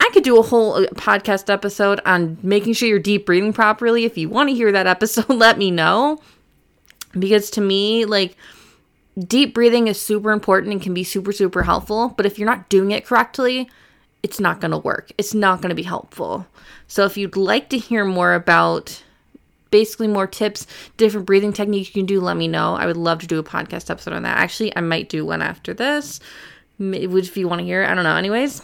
I 0.00 0.10
could 0.12 0.24
do 0.24 0.38
a 0.38 0.42
whole 0.42 0.74
uh, 0.74 0.86
podcast 0.94 1.50
episode 1.50 2.00
on 2.06 2.38
making 2.42 2.74
sure 2.74 2.88
you're 2.88 2.98
deep 2.98 3.26
breathing 3.26 3.52
properly. 3.52 4.04
If 4.04 4.16
you 4.16 4.28
want 4.28 4.48
to 4.50 4.54
hear 4.54 4.72
that 4.72 4.86
episode, 4.86 5.28
let 5.28 5.58
me 5.58 5.70
know. 5.70 6.18
Because 7.18 7.50
to 7.50 7.60
me, 7.60 8.04
like, 8.04 8.36
deep 9.18 9.54
breathing 9.54 9.88
is 9.88 10.00
super 10.00 10.30
important 10.30 10.72
and 10.72 10.82
can 10.82 10.94
be 10.94 11.04
super, 11.04 11.32
super 11.32 11.62
helpful. 11.62 12.10
But 12.16 12.26
if 12.26 12.38
you're 12.38 12.48
not 12.48 12.68
doing 12.68 12.90
it 12.90 13.04
correctly, 13.04 13.68
it's 14.22 14.40
not 14.40 14.60
going 14.60 14.70
to 14.70 14.78
work. 14.78 15.10
It's 15.18 15.34
not 15.34 15.60
going 15.60 15.70
to 15.70 15.74
be 15.74 15.82
helpful. 15.82 16.46
So 16.86 17.04
if 17.04 17.16
you'd 17.16 17.36
like 17.36 17.68
to 17.70 17.78
hear 17.78 18.04
more 18.04 18.34
about 18.34 19.02
basically 19.70 20.08
more 20.08 20.26
tips, 20.26 20.66
different 20.96 21.26
breathing 21.26 21.52
techniques 21.52 21.88
you 21.88 22.00
can 22.00 22.06
do, 22.06 22.20
let 22.20 22.36
me 22.36 22.48
know. 22.48 22.74
I 22.74 22.86
would 22.86 22.96
love 22.96 23.20
to 23.20 23.26
do 23.26 23.38
a 23.38 23.44
podcast 23.44 23.90
episode 23.90 24.14
on 24.14 24.22
that. 24.22 24.38
Actually, 24.38 24.74
I 24.76 24.80
might 24.80 25.08
do 25.08 25.24
one 25.24 25.42
after 25.42 25.74
this. 25.74 26.20
If 26.80 27.36
you 27.36 27.48
want 27.48 27.60
to 27.60 27.64
hear 27.64 27.82
it, 27.82 27.88
I 27.88 27.94
don't 27.94 28.04
know. 28.04 28.16
Anyways, 28.16 28.62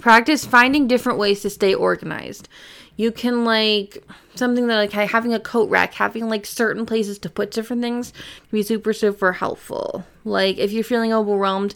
Practice 0.00 0.44
finding 0.44 0.86
different 0.86 1.18
ways 1.18 1.42
to 1.42 1.50
stay 1.50 1.74
organized. 1.74 2.48
You 2.96 3.10
can 3.10 3.44
like 3.44 4.04
something 4.34 4.66
that 4.66 4.76
like 4.76 4.92
having 4.92 5.34
a 5.34 5.40
coat 5.40 5.68
rack, 5.70 5.94
having 5.94 6.28
like 6.28 6.46
certain 6.46 6.86
places 6.86 7.18
to 7.20 7.30
put 7.30 7.50
different 7.50 7.82
things 7.82 8.12
can 8.12 8.50
be 8.50 8.62
super 8.62 8.92
super 8.92 9.32
helpful. 9.32 10.04
Like 10.24 10.58
if 10.58 10.72
you're 10.72 10.84
feeling 10.84 11.12
overwhelmed, 11.12 11.74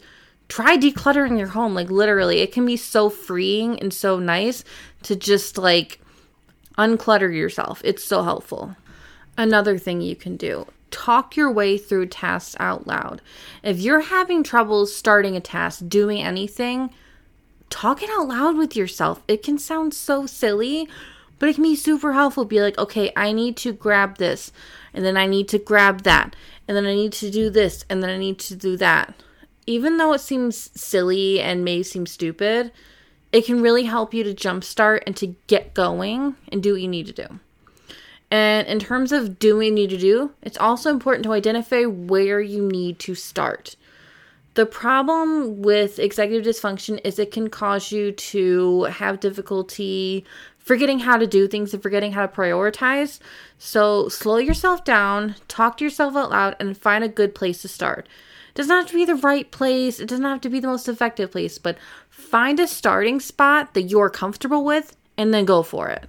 try 0.48 0.76
decluttering 0.76 1.38
your 1.38 1.48
home. 1.48 1.74
Like 1.74 1.90
literally, 1.90 2.40
it 2.40 2.52
can 2.52 2.66
be 2.66 2.76
so 2.76 3.11
freeing 3.11 3.78
and 3.81 3.92
so 3.92 4.18
nice 4.18 4.64
to 5.04 5.16
just 5.16 5.59
like 5.59 6.00
unclutter 6.76 7.35
yourself. 7.35 7.81
It's 7.85 8.04
so 8.04 8.22
helpful. 8.22 8.76
Another 9.37 9.78
thing 9.78 10.00
you 10.00 10.16
can 10.16 10.37
do 10.37 10.66
talk 10.90 11.37
your 11.37 11.50
way 11.50 11.76
through 11.76 12.07
tasks 12.07 12.57
out 12.59 12.87
loud. 12.87 13.20
If 13.62 13.78
you're 13.78 14.00
having 14.00 14.42
trouble 14.42 14.87
starting 14.87 15.37
a 15.37 15.40
task, 15.40 15.83
doing 15.87 16.22
anything, 16.22 16.90
talk 17.70 18.02
it 18.02 18.11
out 18.11 18.28
loud 18.28 18.57
with 18.57 18.76
yourself. 18.76 19.22
It 19.28 19.42
can 19.42 19.59
sound 19.59 19.94
so 19.94 20.26
silly, 20.26 20.88
but 21.38 21.48
it 21.48 21.54
can 21.54 21.64
be 21.64 21.76
super 21.76 22.12
helpful. 22.12 22.44
Be 22.44 22.61
like, 22.61 22.78
okay, 22.78 23.12
I 23.16 23.33
need 23.33 23.57
to 23.59 23.72
grab 23.72 24.18
this, 24.18 24.52
and 24.92 25.04
then 25.04 25.16
I 25.16 25.26
need 25.26 25.48
to 25.48 25.59
grab 25.59 26.02
that, 26.02 26.35
and 26.66 26.76
then 26.76 26.87
I 26.87 26.94
need 26.94 27.12
to 27.14 27.31
do 27.31 27.50
this, 27.50 27.85
and 27.88 28.02
then 28.02 28.11
I 28.11 28.18
need 28.18 28.38
to 28.40 28.57
do 28.57 28.76
that. 28.76 29.14
Even 29.66 29.98
though 29.98 30.12
it 30.14 30.20
seems 30.20 30.70
silly 30.81 31.40
and 31.40 31.64
may 31.64 31.83
seem 31.83 32.07
stupid, 32.07 32.72
it 33.33 33.44
can 33.44 33.61
really 33.61 33.85
help 33.85 34.14
you 34.14 34.24
to 34.24 34.35
jumpstart 34.35 35.02
and 35.07 35.16
to 35.18 35.35
get 35.46 35.74
going 35.74 36.37
and 36.50 36.62
do 36.62 36.72
what 36.72 36.81
you 36.81 36.88
need 36.88 37.07
to 37.07 37.12
do. 37.12 37.38
And 38.31 38.66
in 38.66 38.78
terms 38.78 39.12
of 39.12 39.38
doing 39.38 39.57
what 39.59 39.66
you 39.66 39.72
need 39.72 39.90
to 39.90 39.98
do, 39.98 40.33
it's 40.42 40.59
also 40.59 40.90
important 40.90 41.24
to 41.24 41.33
identify 41.33 41.85
where 41.85 42.40
you 42.40 42.62
need 42.62 42.98
to 43.00 43.14
start. 43.14 43.76
The 44.58 44.66
problem 44.66 45.62
with 45.62 46.00
executive 46.00 46.44
dysfunction 46.44 47.00
is 47.04 47.20
it 47.20 47.30
can 47.30 47.48
cause 47.48 47.92
you 47.92 48.10
to 48.10 48.82
have 48.86 49.20
difficulty 49.20 50.24
forgetting 50.58 50.98
how 50.98 51.16
to 51.16 51.28
do 51.28 51.46
things 51.46 51.72
and 51.72 51.80
forgetting 51.80 52.10
how 52.10 52.26
to 52.26 52.32
prioritize. 52.36 53.20
So 53.58 54.08
slow 54.08 54.38
yourself 54.38 54.82
down, 54.82 55.36
talk 55.46 55.76
to 55.76 55.84
yourself 55.84 56.16
out 56.16 56.30
loud, 56.30 56.56
and 56.58 56.76
find 56.76 57.04
a 57.04 57.08
good 57.08 57.36
place 57.36 57.62
to 57.62 57.68
start. 57.68 58.08
It 58.48 58.56
doesn't 58.56 58.76
have 58.76 58.88
to 58.88 58.94
be 58.94 59.04
the 59.04 59.14
right 59.14 59.48
place, 59.48 60.00
it 60.00 60.08
doesn't 60.08 60.24
have 60.24 60.40
to 60.40 60.50
be 60.50 60.58
the 60.58 60.66
most 60.66 60.88
effective 60.88 61.30
place, 61.30 61.56
but 61.58 61.78
find 62.10 62.58
a 62.58 62.66
starting 62.66 63.20
spot 63.20 63.74
that 63.74 63.82
you're 63.82 64.10
comfortable 64.10 64.64
with 64.64 64.96
and 65.16 65.32
then 65.32 65.44
go 65.44 65.62
for 65.62 65.88
it 65.88 66.08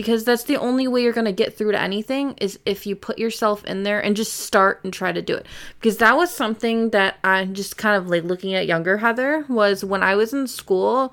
because 0.00 0.24
that's 0.24 0.44
the 0.44 0.56
only 0.56 0.88
way 0.88 1.02
you're 1.02 1.12
going 1.12 1.26
to 1.26 1.30
get 1.30 1.54
through 1.54 1.72
to 1.72 1.78
anything 1.78 2.32
is 2.40 2.58
if 2.64 2.86
you 2.86 2.96
put 2.96 3.18
yourself 3.18 3.62
in 3.66 3.82
there 3.82 4.00
and 4.00 4.16
just 4.16 4.32
start 4.32 4.80
and 4.82 4.94
try 4.94 5.12
to 5.12 5.20
do 5.20 5.36
it. 5.36 5.44
Because 5.78 5.98
that 5.98 6.16
was 6.16 6.30
something 6.30 6.88
that 6.90 7.18
i'm 7.22 7.52
just 7.52 7.76
kind 7.76 7.96
of 7.96 8.08
like 8.08 8.24
looking 8.24 8.54
at 8.54 8.66
younger 8.66 8.96
heather 8.96 9.44
was 9.50 9.84
when 9.84 10.02
i 10.02 10.14
was 10.14 10.32
in 10.32 10.46
school 10.46 11.12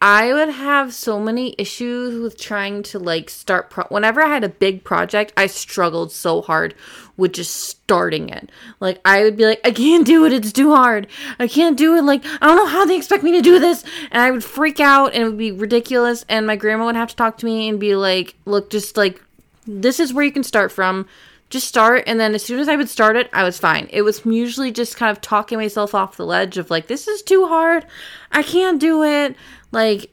I 0.00 0.34
would 0.34 0.50
have 0.50 0.92
so 0.92 1.18
many 1.18 1.54
issues 1.56 2.20
with 2.20 2.38
trying 2.38 2.82
to 2.84 2.98
like 2.98 3.30
start 3.30 3.70
pro- 3.70 3.84
whenever 3.84 4.22
I 4.22 4.28
had 4.28 4.44
a 4.44 4.48
big 4.48 4.84
project, 4.84 5.32
I 5.38 5.46
struggled 5.46 6.12
so 6.12 6.42
hard 6.42 6.74
with 7.16 7.32
just 7.32 7.54
starting 7.54 8.28
it. 8.28 8.50
Like 8.78 9.00
I 9.06 9.24
would 9.24 9.38
be 9.38 9.46
like, 9.46 9.60
I 9.64 9.70
can't 9.70 10.04
do 10.04 10.26
it, 10.26 10.34
it's 10.34 10.52
too 10.52 10.74
hard. 10.74 11.06
I 11.38 11.48
can't 11.48 11.78
do 11.78 11.96
it 11.96 12.02
like 12.02 12.22
I 12.26 12.46
don't 12.46 12.56
know 12.56 12.66
how 12.66 12.84
they 12.84 12.96
expect 12.96 13.22
me 13.24 13.32
to 13.32 13.40
do 13.40 13.58
this. 13.58 13.84
And 14.10 14.22
I 14.22 14.30
would 14.30 14.44
freak 14.44 14.80
out 14.80 15.14
and 15.14 15.22
it 15.22 15.26
would 15.26 15.38
be 15.38 15.52
ridiculous 15.52 16.26
and 16.28 16.46
my 16.46 16.56
grandma 16.56 16.84
would 16.86 16.96
have 16.96 17.10
to 17.10 17.16
talk 17.16 17.38
to 17.38 17.46
me 17.46 17.68
and 17.68 17.80
be 17.80 17.96
like, 17.96 18.34
"Look, 18.44 18.68
just 18.68 18.98
like 18.98 19.22
this 19.66 19.98
is 19.98 20.12
where 20.12 20.24
you 20.24 20.32
can 20.32 20.44
start 20.44 20.72
from." 20.72 21.06
Just 21.48 21.68
start 21.68 22.02
and 22.06 22.18
then 22.18 22.34
as 22.34 22.42
soon 22.42 22.58
as 22.58 22.68
i 22.68 22.76
would 22.76 22.88
start 22.88 23.16
it 23.16 23.30
i 23.32 23.42
was 23.42 23.58
fine. 23.58 23.88
It 23.90 24.02
was 24.02 24.24
usually 24.24 24.72
just 24.72 24.96
kind 24.96 25.10
of 25.10 25.20
talking 25.20 25.58
myself 25.58 25.94
off 25.94 26.16
the 26.16 26.26
ledge 26.26 26.58
of 26.58 26.70
like 26.70 26.86
this 26.88 27.06
is 27.06 27.22
too 27.22 27.46
hard. 27.46 27.86
I 28.32 28.42
can't 28.42 28.80
do 28.80 29.02
it. 29.02 29.36
Like 29.72 30.10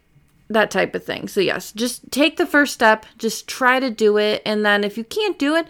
that 0.49 0.71
type 0.71 0.93
of 0.93 1.03
thing. 1.03 1.27
So 1.27 1.41
yes 1.41 1.71
just 1.71 2.11
take 2.11 2.37
the 2.37 2.45
first 2.45 2.73
step. 2.73 3.05
Just 3.17 3.47
try 3.47 3.79
to 3.79 3.89
do 3.89 4.17
it. 4.17 4.41
And 4.45 4.65
then 4.65 4.83
if 4.83 4.97
you 4.97 5.03
can't 5.03 5.39
do 5.39 5.55
it 5.55 5.67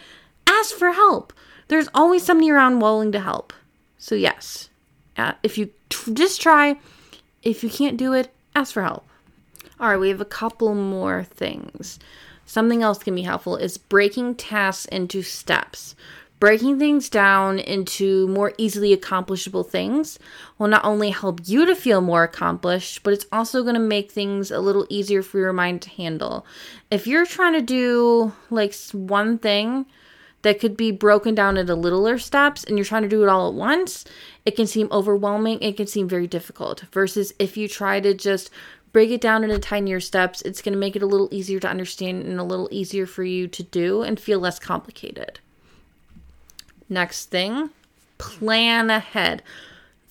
ask 0.47 0.75
for 0.75 0.91
help. 0.91 1.31
There's 1.69 1.89
always 1.93 2.23
somebody 2.23 2.51
around 2.51 2.79
willing 2.79 3.11
to 3.13 3.19
help. 3.19 3.53
So 3.97 4.15
yes. 4.15 4.69
Uh, 5.15 5.33
if 5.43 5.57
you 5.57 5.69
t- 5.89 6.13
just 6.13 6.41
try. 6.41 6.77
If 7.41 7.63
you 7.63 7.69
can't 7.69 7.97
do 7.97 8.13
it 8.13 8.33
ask 8.55 8.73
for 8.73 8.83
help. 8.83 9.05
All 9.79 9.89
right 9.89 9.99
we 9.99 10.09
have 10.09 10.21
a 10.21 10.25
couple 10.25 10.75
more 10.75 11.23
things 11.23 11.99
Something 12.45 12.83
else 12.83 12.99
can 12.99 13.15
be 13.15 13.23
helpful 13.23 13.55
is 13.55 13.77
breaking 13.77 14.35
tasks 14.35 14.85
into 14.85 15.21
steps. 15.21 15.95
Breaking 16.39 16.77
things 16.77 17.07
down 17.07 17.57
into 17.59 18.27
more 18.27 18.51
easily 18.57 18.91
accomplishable 18.91 19.63
things 19.63 20.19
will 20.57 20.67
not 20.67 20.83
only 20.83 21.11
help 21.11 21.39
you 21.45 21.65
to 21.65 21.73
feel 21.73 22.01
more 22.01 22.23
accomplished, 22.23 23.01
but 23.03 23.13
it's 23.13 23.25
also 23.31 23.63
going 23.63 23.75
to 23.75 23.79
make 23.79 24.11
things 24.11 24.51
a 24.51 24.59
little 24.59 24.85
easier 24.89 25.23
for 25.23 25.39
your 25.39 25.53
mind 25.53 25.81
to 25.83 25.89
handle. 25.89 26.45
If 26.91 27.07
you're 27.07 27.25
trying 27.25 27.53
to 27.53 27.61
do 27.61 28.33
like 28.49 28.75
one 28.91 29.37
thing 29.37 29.85
that 30.41 30.59
could 30.59 30.75
be 30.75 30.91
broken 30.91 31.33
down 31.33 31.55
into 31.55 31.75
littler 31.75 32.17
steps 32.17 32.65
and 32.65 32.77
you're 32.77 32.83
trying 32.83 33.03
to 33.03 33.07
do 33.07 33.23
it 33.23 33.29
all 33.29 33.47
at 33.47 33.53
once, 33.53 34.03
it 34.45 34.57
can 34.57 34.67
seem 34.67 34.89
overwhelming. 34.91 35.61
It 35.61 35.77
can 35.77 35.87
seem 35.87 36.09
very 36.09 36.27
difficult. 36.27 36.81
Versus 36.91 37.33
if 37.39 37.55
you 37.55 37.69
try 37.69 38.01
to 38.01 38.13
just 38.13 38.49
break 38.93 39.09
it 39.09 39.19
down 39.19 39.43
into 39.43 39.59
tinier 39.59 39.99
steps. 39.99 40.41
It's 40.43 40.61
going 40.61 40.73
to 40.73 40.79
make 40.79 40.95
it 40.95 41.03
a 41.03 41.07
little 41.07 41.27
easier 41.31 41.59
to 41.59 41.67
understand 41.67 42.23
and 42.23 42.39
a 42.39 42.43
little 42.43 42.69
easier 42.71 43.05
for 43.05 43.23
you 43.23 43.47
to 43.49 43.63
do 43.63 44.03
and 44.03 44.19
feel 44.19 44.39
less 44.39 44.59
complicated. 44.59 45.39
Next 46.87 47.25
thing, 47.25 47.71
plan 48.17 48.89
ahead. 48.89 49.43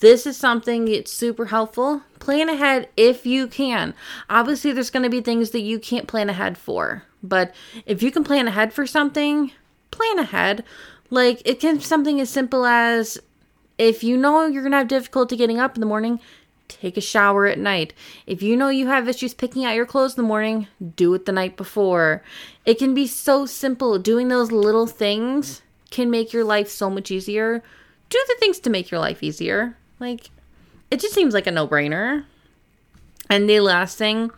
This 0.01 0.27
is 0.27 0.37
something 0.37 0.89
it's 0.89 1.13
super 1.13 1.47
helpful. 1.47 2.03
Plan 2.19 2.49
ahead 2.49 2.89
if 2.97 3.25
you 3.25 3.47
can. 3.47 3.95
Obviously, 4.29 4.73
there's 4.73 4.91
going 4.91 5.05
to 5.05 5.09
be 5.09 5.21
things 5.21 5.51
that 5.51 5.61
you 5.61 5.79
can't 5.79 6.09
plan 6.09 6.29
ahead 6.29 6.59
for, 6.59 7.05
but 7.23 7.55
if 7.87 8.03
you 8.03 8.11
can 8.11 8.25
plan 8.25 8.49
ahead 8.49 8.73
for 8.73 8.85
something, 8.85 9.53
plan 9.93 10.19
ahead. 10.19 10.65
Like 11.09 11.41
it 11.45 11.61
can 11.61 11.77
be 11.77 11.83
something 11.83 12.21
as 12.21 12.31
simple 12.31 12.67
as 12.67 13.19
if 13.79 14.03
you 14.03 14.17
know 14.17 14.47
you're 14.47 14.63
going 14.63 14.73
to 14.73 14.79
have 14.79 14.89
difficulty 14.89 15.37
getting 15.37 15.61
up 15.61 15.77
in 15.77 15.81
the 15.81 15.87
morning, 15.87 16.19
take 16.79 16.97
a 16.97 17.01
shower 17.01 17.47
at 17.47 17.59
night. 17.59 17.95
If 18.27 18.43
you 18.43 18.57
know 18.57 18.69
you 18.69 18.87
have 18.87 19.09
issues 19.09 19.35
picking 19.35 19.65
out 19.65 19.75
your 19.75 19.87
clothes 19.87 20.17
in 20.17 20.23
the 20.23 20.29
morning, 20.29 20.69
do 20.97 21.13
it 21.15 21.27
the 21.27 21.33
night 21.33 21.57
before. 21.57 22.23
It 22.65 22.79
can 22.79 22.95
be 22.95 23.07
so 23.07 23.47
simple. 23.47 23.99
Doing 23.99 24.29
those 24.29 24.53
little 24.53 24.87
things 24.87 25.63
can 25.91 26.11
make 26.11 26.33
your 26.33 26.45
life 26.45 26.69
so 26.69 26.89
much 26.91 27.11
easier. 27.11 27.63
Do 28.09 28.25
the 28.29 28.37
things 28.39 28.59
to 28.61 28.71
make 28.71 28.91
your 28.91 29.01
life 29.01 29.23
easier. 29.23 29.77
Like, 29.99 30.31
it 30.91 31.01
just 31.01 31.15
seems 31.15 31.35
like 31.35 31.47
a 31.47 31.51
no 31.51 31.67
brainer. 31.67 32.25
And 33.31 33.49
the 33.49 33.61
last 33.61 33.97
thing, 33.97 34.31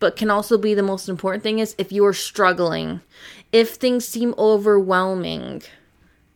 but 0.00 0.16
can 0.16 0.30
also 0.30 0.58
be 0.58 0.74
the 0.74 0.82
most 0.82 1.08
important 1.08 1.42
thing, 1.42 1.58
is 1.58 1.74
if 1.78 1.92
you 1.92 2.04
are 2.04 2.12
struggling, 2.12 3.00
if 3.52 3.74
things 3.74 4.06
seem 4.06 4.34
overwhelming, 4.36 5.62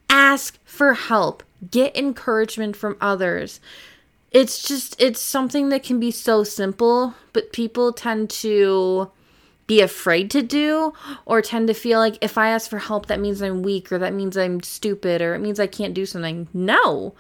ask 0.09 0.59
for 0.65 0.95
help. 0.95 1.43
Get 1.71 1.97
encouragement 1.97 2.77
from 2.77 2.97
others 3.01 3.59
it's 4.31 4.63
just 4.63 5.01
it's 5.01 5.21
something 5.21 5.69
that 5.71 5.83
can 5.83 5.99
be 5.99 6.11
so 6.11 6.45
simple 6.45 7.15
but 7.33 7.53
people 7.53 7.93
tend 7.93 8.29
to 8.29 9.11
be 9.67 9.81
afraid 9.81 10.31
to 10.31 10.43
do 10.43 10.93
or 11.27 11.43
tend 11.43 11.69
to 11.69 11.75
feel 11.75 11.99
like 11.99 12.17
if 12.21 12.39
i 12.39 12.49
ask 12.49 12.69
for 12.69 12.79
help 12.79 13.07
that 13.07 13.21
means 13.21 13.43
i'm 13.43 13.63
weak 13.63 13.91
or 13.93 13.99
that 13.99 14.15
means 14.15 14.37
i'm 14.37 14.63
stupid 14.63 15.21
or 15.21 15.35
it 15.35 15.41
means 15.41 15.61
i 15.61 15.67
can't 15.67 15.95
do 15.95 16.07
something. 16.07 16.49
No. 16.53 17.15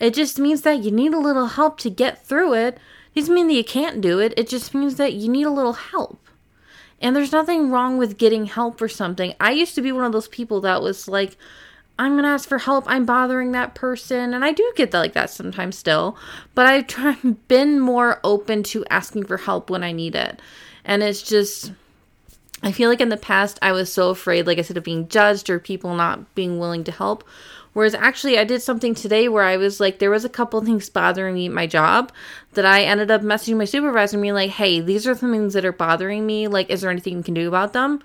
It 0.00 0.14
just 0.14 0.38
means 0.38 0.62
that 0.62 0.82
you 0.82 0.90
need 0.90 1.14
a 1.14 1.18
little 1.18 1.46
help 1.46 1.78
to 1.78 1.90
get 1.90 2.24
through 2.26 2.54
it. 2.54 2.78
It 3.14 3.20
doesn't 3.20 3.34
mean 3.34 3.46
that 3.48 3.54
you 3.54 3.64
can't 3.64 4.00
do 4.00 4.18
it. 4.18 4.34
It 4.36 4.48
just 4.48 4.74
means 4.74 4.96
that 4.96 5.12
you 5.12 5.28
need 5.28 5.46
a 5.46 5.50
little 5.50 5.74
help. 5.74 6.18
And 7.00 7.14
there's 7.14 7.32
nothing 7.32 7.70
wrong 7.70 7.98
with 7.98 8.18
getting 8.18 8.46
help 8.46 8.78
for 8.78 8.88
something. 8.88 9.34
I 9.40 9.52
used 9.52 9.74
to 9.74 9.82
be 9.82 9.92
one 9.92 10.04
of 10.04 10.12
those 10.12 10.28
people 10.28 10.60
that 10.62 10.82
was 10.82 11.08
like 11.08 11.36
I'm 12.02 12.16
gonna 12.16 12.28
ask 12.28 12.48
for 12.48 12.58
help. 12.58 12.84
I'm 12.88 13.06
bothering 13.06 13.52
that 13.52 13.74
person, 13.74 14.34
and 14.34 14.44
I 14.44 14.52
do 14.52 14.72
get 14.76 14.90
that 14.90 14.98
like 14.98 15.12
that 15.12 15.30
sometimes 15.30 15.78
still. 15.78 16.16
But 16.54 16.66
I've 16.66 16.86
tried, 16.88 17.48
been 17.48 17.78
more 17.78 18.20
open 18.24 18.64
to 18.64 18.84
asking 18.90 19.26
for 19.26 19.36
help 19.36 19.70
when 19.70 19.84
I 19.84 19.92
need 19.92 20.14
it, 20.14 20.40
and 20.84 21.02
it's 21.02 21.22
just. 21.22 21.72
I 22.64 22.70
feel 22.70 22.88
like 22.88 23.00
in 23.00 23.08
the 23.08 23.16
past 23.16 23.58
I 23.60 23.72
was 23.72 23.92
so 23.92 24.10
afraid, 24.10 24.46
like 24.46 24.58
I 24.58 24.62
said, 24.62 24.76
of 24.76 24.84
being 24.84 25.08
judged 25.08 25.50
or 25.50 25.58
people 25.58 25.96
not 25.96 26.32
being 26.36 26.60
willing 26.60 26.84
to 26.84 26.92
help. 26.92 27.24
Whereas 27.72 27.94
actually, 27.94 28.38
I 28.38 28.44
did 28.44 28.62
something 28.62 28.94
today 28.94 29.28
where 29.28 29.42
I 29.42 29.56
was 29.56 29.80
like, 29.80 29.98
there 29.98 30.10
was 30.10 30.24
a 30.24 30.28
couple 30.28 30.60
things 30.60 30.88
bothering 30.88 31.34
me 31.34 31.46
at 31.46 31.52
my 31.52 31.66
job 31.66 32.12
that 32.52 32.64
I 32.66 32.82
ended 32.82 33.10
up 33.10 33.22
messaging 33.22 33.56
my 33.56 33.64
supervisor 33.64 34.16
and 34.16 34.22
being 34.22 34.34
like, 34.34 34.50
hey, 34.50 34.80
these 34.80 35.08
are 35.08 35.14
the 35.14 35.20
things 35.20 35.54
that 35.54 35.64
are 35.64 35.72
bothering 35.72 36.24
me. 36.24 36.46
Like, 36.46 36.70
is 36.70 36.82
there 36.82 36.90
anything 36.90 37.16
you 37.16 37.22
can 37.24 37.34
do 37.34 37.48
about 37.48 37.72
them? 37.72 38.00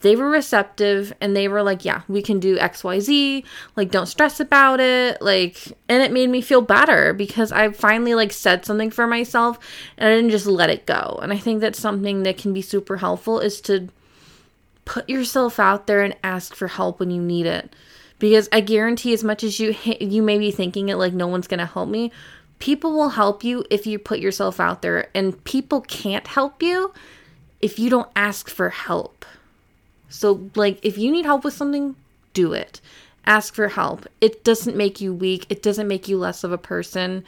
They 0.00 0.16
were 0.16 0.30
receptive 0.30 1.12
and 1.20 1.36
they 1.36 1.46
were 1.46 1.62
like, 1.62 1.84
yeah, 1.84 2.02
we 2.08 2.22
can 2.22 2.40
do 2.40 2.56
XYZ. 2.56 3.44
Like, 3.76 3.90
don't 3.90 4.06
stress 4.06 4.40
about 4.40 4.80
it. 4.80 5.20
Like, 5.20 5.72
and 5.88 6.02
it 6.02 6.12
made 6.12 6.30
me 6.30 6.40
feel 6.40 6.62
better 6.62 7.12
because 7.12 7.52
I 7.52 7.70
finally 7.70 8.14
like 8.14 8.32
said 8.32 8.64
something 8.64 8.90
for 8.90 9.06
myself 9.06 9.58
and 9.98 10.08
I 10.08 10.16
didn't 10.16 10.30
just 10.30 10.46
let 10.46 10.70
it 10.70 10.86
go. 10.86 11.18
And 11.22 11.32
I 11.32 11.38
think 11.38 11.60
that's 11.60 11.78
something 11.78 12.22
that 12.22 12.38
can 12.38 12.52
be 12.52 12.62
super 12.62 12.96
helpful 12.96 13.40
is 13.40 13.60
to 13.62 13.88
put 14.86 15.08
yourself 15.08 15.60
out 15.60 15.86
there 15.86 16.02
and 16.02 16.16
ask 16.24 16.54
for 16.54 16.66
help 16.66 16.98
when 16.98 17.10
you 17.10 17.20
need 17.20 17.46
it. 17.46 17.74
Because 18.18 18.48
I 18.52 18.60
guarantee, 18.60 19.12
as 19.12 19.24
much 19.24 19.42
as 19.42 19.58
you 19.60 19.74
you 19.84 20.22
may 20.22 20.38
be 20.38 20.50
thinking 20.50 20.88
it 20.88 20.96
like 20.96 21.14
no 21.14 21.26
one's 21.26 21.46
gonna 21.46 21.64
help 21.64 21.88
me, 21.88 22.12
people 22.58 22.92
will 22.92 23.10
help 23.10 23.42
you 23.42 23.64
if 23.70 23.86
you 23.86 23.98
put 23.98 24.18
yourself 24.18 24.60
out 24.60 24.82
there, 24.82 25.08
and 25.14 25.42
people 25.44 25.80
can't 25.80 26.26
help 26.26 26.62
you 26.62 26.92
if 27.60 27.78
you 27.78 27.88
don't 27.88 28.10
ask 28.14 28.50
for 28.50 28.68
help. 28.68 29.24
So, 30.10 30.50
like, 30.54 30.78
if 30.82 30.98
you 30.98 31.10
need 31.10 31.24
help 31.24 31.44
with 31.44 31.54
something, 31.54 31.96
do 32.34 32.52
it. 32.52 32.80
Ask 33.24 33.54
for 33.54 33.68
help. 33.68 34.06
It 34.20 34.44
doesn't 34.44 34.76
make 34.76 35.00
you 35.00 35.14
weak, 35.14 35.46
it 35.48 35.62
doesn't 35.62 35.88
make 35.88 36.08
you 36.08 36.18
less 36.18 36.44
of 36.44 36.52
a 36.52 36.58
person. 36.58 37.24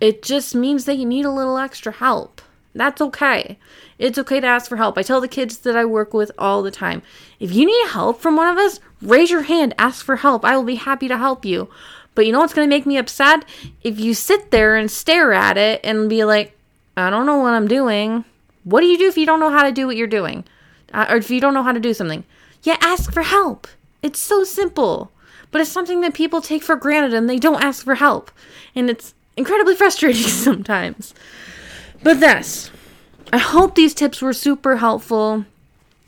It 0.00 0.22
just 0.22 0.54
means 0.54 0.84
that 0.84 0.98
you 0.98 1.06
need 1.06 1.24
a 1.24 1.30
little 1.30 1.58
extra 1.58 1.90
help. 1.90 2.42
That's 2.74 3.00
okay. 3.00 3.58
It's 3.98 4.18
okay 4.18 4.40
to 4.40 4.46
ask 4.46 4.68
for 4.68 4.76
help. 4.76 4.98
I 4.98 5.02
tell 5.02 5.20
the 5.20 5.28
kids 5.28 5.58
that 5.58 5.76
I 5.76 5.84
work 5.84 6.12
with 6.12 6.32
all 6.36 6.62
the 6.62 6.70
time 6.70 7.02
if 7.38 7.52
you 7.52 7.66
need 7.66 7.88
help 7.88 8.20
from 8.20 8.36
one 8.36 8.48
of 8.48 8.58
us, 8.58 8.80
raise 9.00 9.30
your 9.30 9.42
hand, 9.42 9.74
ask 9.78 10.04
for 10.04 10.16
help. 10.16 10.44
I 10.44 10.56
will 10.56 10.64
be 10.64 10.74
happy 10.74 11.08
to 11.08 11.16
help 11.16 11.44
you. 11.44 11.68
But 12.14 12.26
you 12.26 12.32
know 12.32 12.40
what's 12.40 12.54
going 12.54 12.68
to 12.68 12.74
make 12.74 12.86
me 12.86 12.96
upset? 12.96 13.44
If 13.82 13.98
you 13.98 14.14
sit 14.14 14.50
there 14.50 14.76
and 14.76 14.90
stare 14.90 15.32
at 15.32 15.56
it 15.56 15.80
and 15.84 16.08
be 16.08 16.24
like, 16.24 16.56
I 16.96 17.10
don't 17.10 17.26
know 17.26 17.38
what 17.38 17.54
I'm 17.54 17.68
doing. 17.68 18.24
What 18.64 18.80
do 18.80 18.86
you 18.86 18.98
do 18.98 19.08
if 19.08 19.16
you 19.16 19.26
don't 19.26 19.40
know 19.40 19.50
how 19.50 19.64
to 19.64 19.72
do 19.72 19.86
what 19.86 19.96
you're 19.96 20.06
doing? 20.06 20.44
Uh, 20.94 21.06
or 21.10 21.16
if 21.16 21.30
you 21.30 21.40
don't 21.40 21.54
know 21.54 21.62
how 21.62 21.72
to 21.72 21.80
do 21.80 21.92
something, 21.92 22.24
yeah, 22.62 22.76
ask 22.80 23.12
for 23.12 23.22
help. 23.22 23.66
It's 24.02 24.20
so 24.20 24.44
simple, 24.44 25.10
but 25.50 25.60
it's 25.60 25.70
something 25.70 26.00
that 26.00 26.14
people 26.14 26.40
take 26.40 26.62
for 26.62 26.76
granted 26.76 27.12
and 27.12 27.28
they 27.28 27.38
don't 27.38 27.62
ask 27.62 27.84
for 27.84 27.96
help. 27.96 28.30
And 28.74 28.88
it's 28.88 29.14
incredibly 29.36 29.74
frustrating 29.82 30.22
sometimes. 30.22 31.14
But 32.02 32.20
this, 32.20 32.70
I 33.32 33.38
hope 33.38 33.74
these 33.74 33.94
tips 33.94 34.22
were 34.22 34.32
super 34.32 34.76
helpful. 34.76 35.44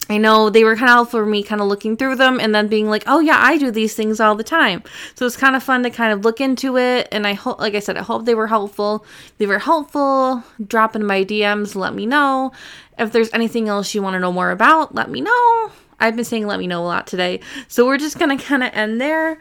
I 0.09 0.19
know 0.19 0.51
they 0.51 0.63
were 0.63 0.75
kind 0.75 0.89
of 0.89 0.95
helpful 0.95 1.21
for 1.21 1.27
me, 1.27 1.43
kind 1.43 1.61
of 1.61 1.67
looking 1.67 1.97
through 1.97 2.17
them 2.17 2.39
and 2.39 2.55
then 2.55 2.69
being 2.69 2.89
like, 2.89 3.05
oh, 3.07 3.19
yeah, 3.19 3.39
I 3.41 3.59
do 3.59 3.71
these 3.71 3.95
things 3.95 4.21
all 4.21 4.35
the 4.35 4.45
time. 4.45 4.83
So 5.15 5.27
it's 5.27 5.37
kind 5.37 5.57
of 5.57 5.63
fun 5.63 5.83
to 5.83 5.91
kind 5.91 6.13
of 6.13 6.25
look 6.25 6.41
into 6.41 6.79
it. 6.79 7.09
And 7.11 7.27
I 7.27 7.33
hope, 7.33 7.59
like 7.59 7.75
I 7.75 7.81
said, 7.81 7.97
I 7.97 8.03
hope 8.03 8.25
they 8.25 8.35
were 8.35 8.47
helpful. 8.47 9.05
they 9.39 9.47
were 9.47 9.59
helpful, 9.59 10.45
drop 10.65 10.95
in 10.95 11.05
my 11.05 11.25
DMs, 11.25 11.75
let 11.75 11.95
me 11.95 12.07
know. 12.07 12.53
If 12.99 13.13
there's 13.13 13.33
anything 13.33 13.69
else 13.69 13.95
you 13.95 14.03
want 14.03 14.15
to 14.15 14.21
know 14.21 14.33
more 14.33 14.51
about, 14.51 14.95
let 14.95 15.11
me 15.11 15.21
know. 15.21 15.73
I've 15.99 16.17
been 16.17 16.25
saying 16.25 16.47
let 16.47 16.61
me 16.61 16.67
know 16.67 16.83
a 16.83 16.87
lot 16.87 17.07
today. 17.07 17.41
So 17.69 17.87
we're 17.87 17.99
just 17.99 18.19
going 18.19 18.37
to 18.37 18.43
kind 18.43 18.63
of 18.63 18.71
end 18.75 19.01
there. 19.01 19.39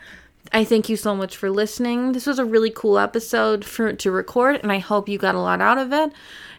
I 0.54 0.64
thank 0.64 0.90
you 0.90 0.96
so 0.96 1.16
much 1.16 1.38
for 1.38 1.50
listening. 1.50 2.14
This 2.14 2.26
was 2.26 2.40
a 2.40 2.46
really 2.46 2.70
cool 2.70 3.00
episode 3.00 3.66
for 3.66 3.94
to 3.94 4.12
record 4.12 4.60
and 4.62 4.72
I 4.72 4.80
hope 4.80 5.10
you 5.10 5.18
got 5.18 5.36
a 5.36 5.40
lot 5.40 5.62
out 5.62 5.78
of 5.78 5.92
it. 5.92 6.12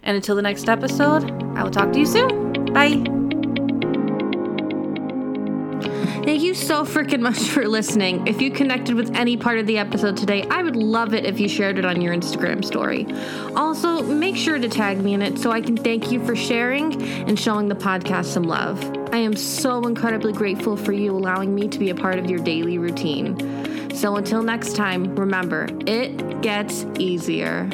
And 0.02 0.16
until 0.16 0.36
the 0.36 0.42
next 0.42 0.68
episode, 0.68 1.30
I 1.56 1.62
will 1.62 1.70
talk 1.70 1.92
to 1.92 1.98
you 1.98 2.06
soon. 2.06 2.66
Bye. 2.72 3.15
Thank 6.26 6.42
you 6.42 6.54
so 6.54 6.84
freaking 6.84 7.20
much 7.20 7.38
for 7.38 7.68
listening. 7.68 8.26
If 8.26 8.42
you 8.42 8.50
connected 8.50 8.96
with 8.96 9.14
any 9.14 9.36
part 9.36 9.60
of 9.60 9.66
the 9.68 9.78
episode 9.78 10.16
today, 10.16 10.42
I 10.50 10.60
would 10.60 10.74
love 10.74 11.14
it 11.14 11.24
if 11.24 11.38
you 11.38 11.48
shared 11.48 11.78
it 11.78 11.84
on 11.84 12.00
your 12.00 12.12
Instagram 12.12 12.64
story. 12.64 13.06
Also, 13.54 14.02
make 14.02 14.34
sure 14.34 14.58
to 14.58 14.68
tag 14.68 14.98
me 14.98 15.14
in 15.14 15.22
it 15.22 15.38
so 15.38 15.52
I 15.52 15.60
can 15.60 15.76
thank 15.76 16.10
you 16.10 16.18
for 16.26 16.34
sharing 16.34 17.00
and 17.28 17.38
showing 17.38 17.68
the 17.68 17.76
podcast 17.76 18.24
some 18.24 18.42
love. 18.42 18.82
I 19.12 19.18
am 19.18 19.36
so 19.36 19.86
incredibly 19.86 20.32
grateful 20.32 20.76
for 20.76 20.90
you 20.90 21.12
allowing 21.12 21.54
me 21.54 21.68
to 21.68 21.78
be 21.78 21.90
a 21.90 21.94
part 21.94 22.18
of 22.18 22.28
your 22.28 22.40
daily 22.40 22.76
routine. 22.76 23.94
So 23.94 24.16
until 24.16 24.42
next 24.42 24.74
time, 24.74 25.14
remember, 25.14 25.68
it 25.86 26.42
gets 26.42 26.86
easier. 26.98 27.70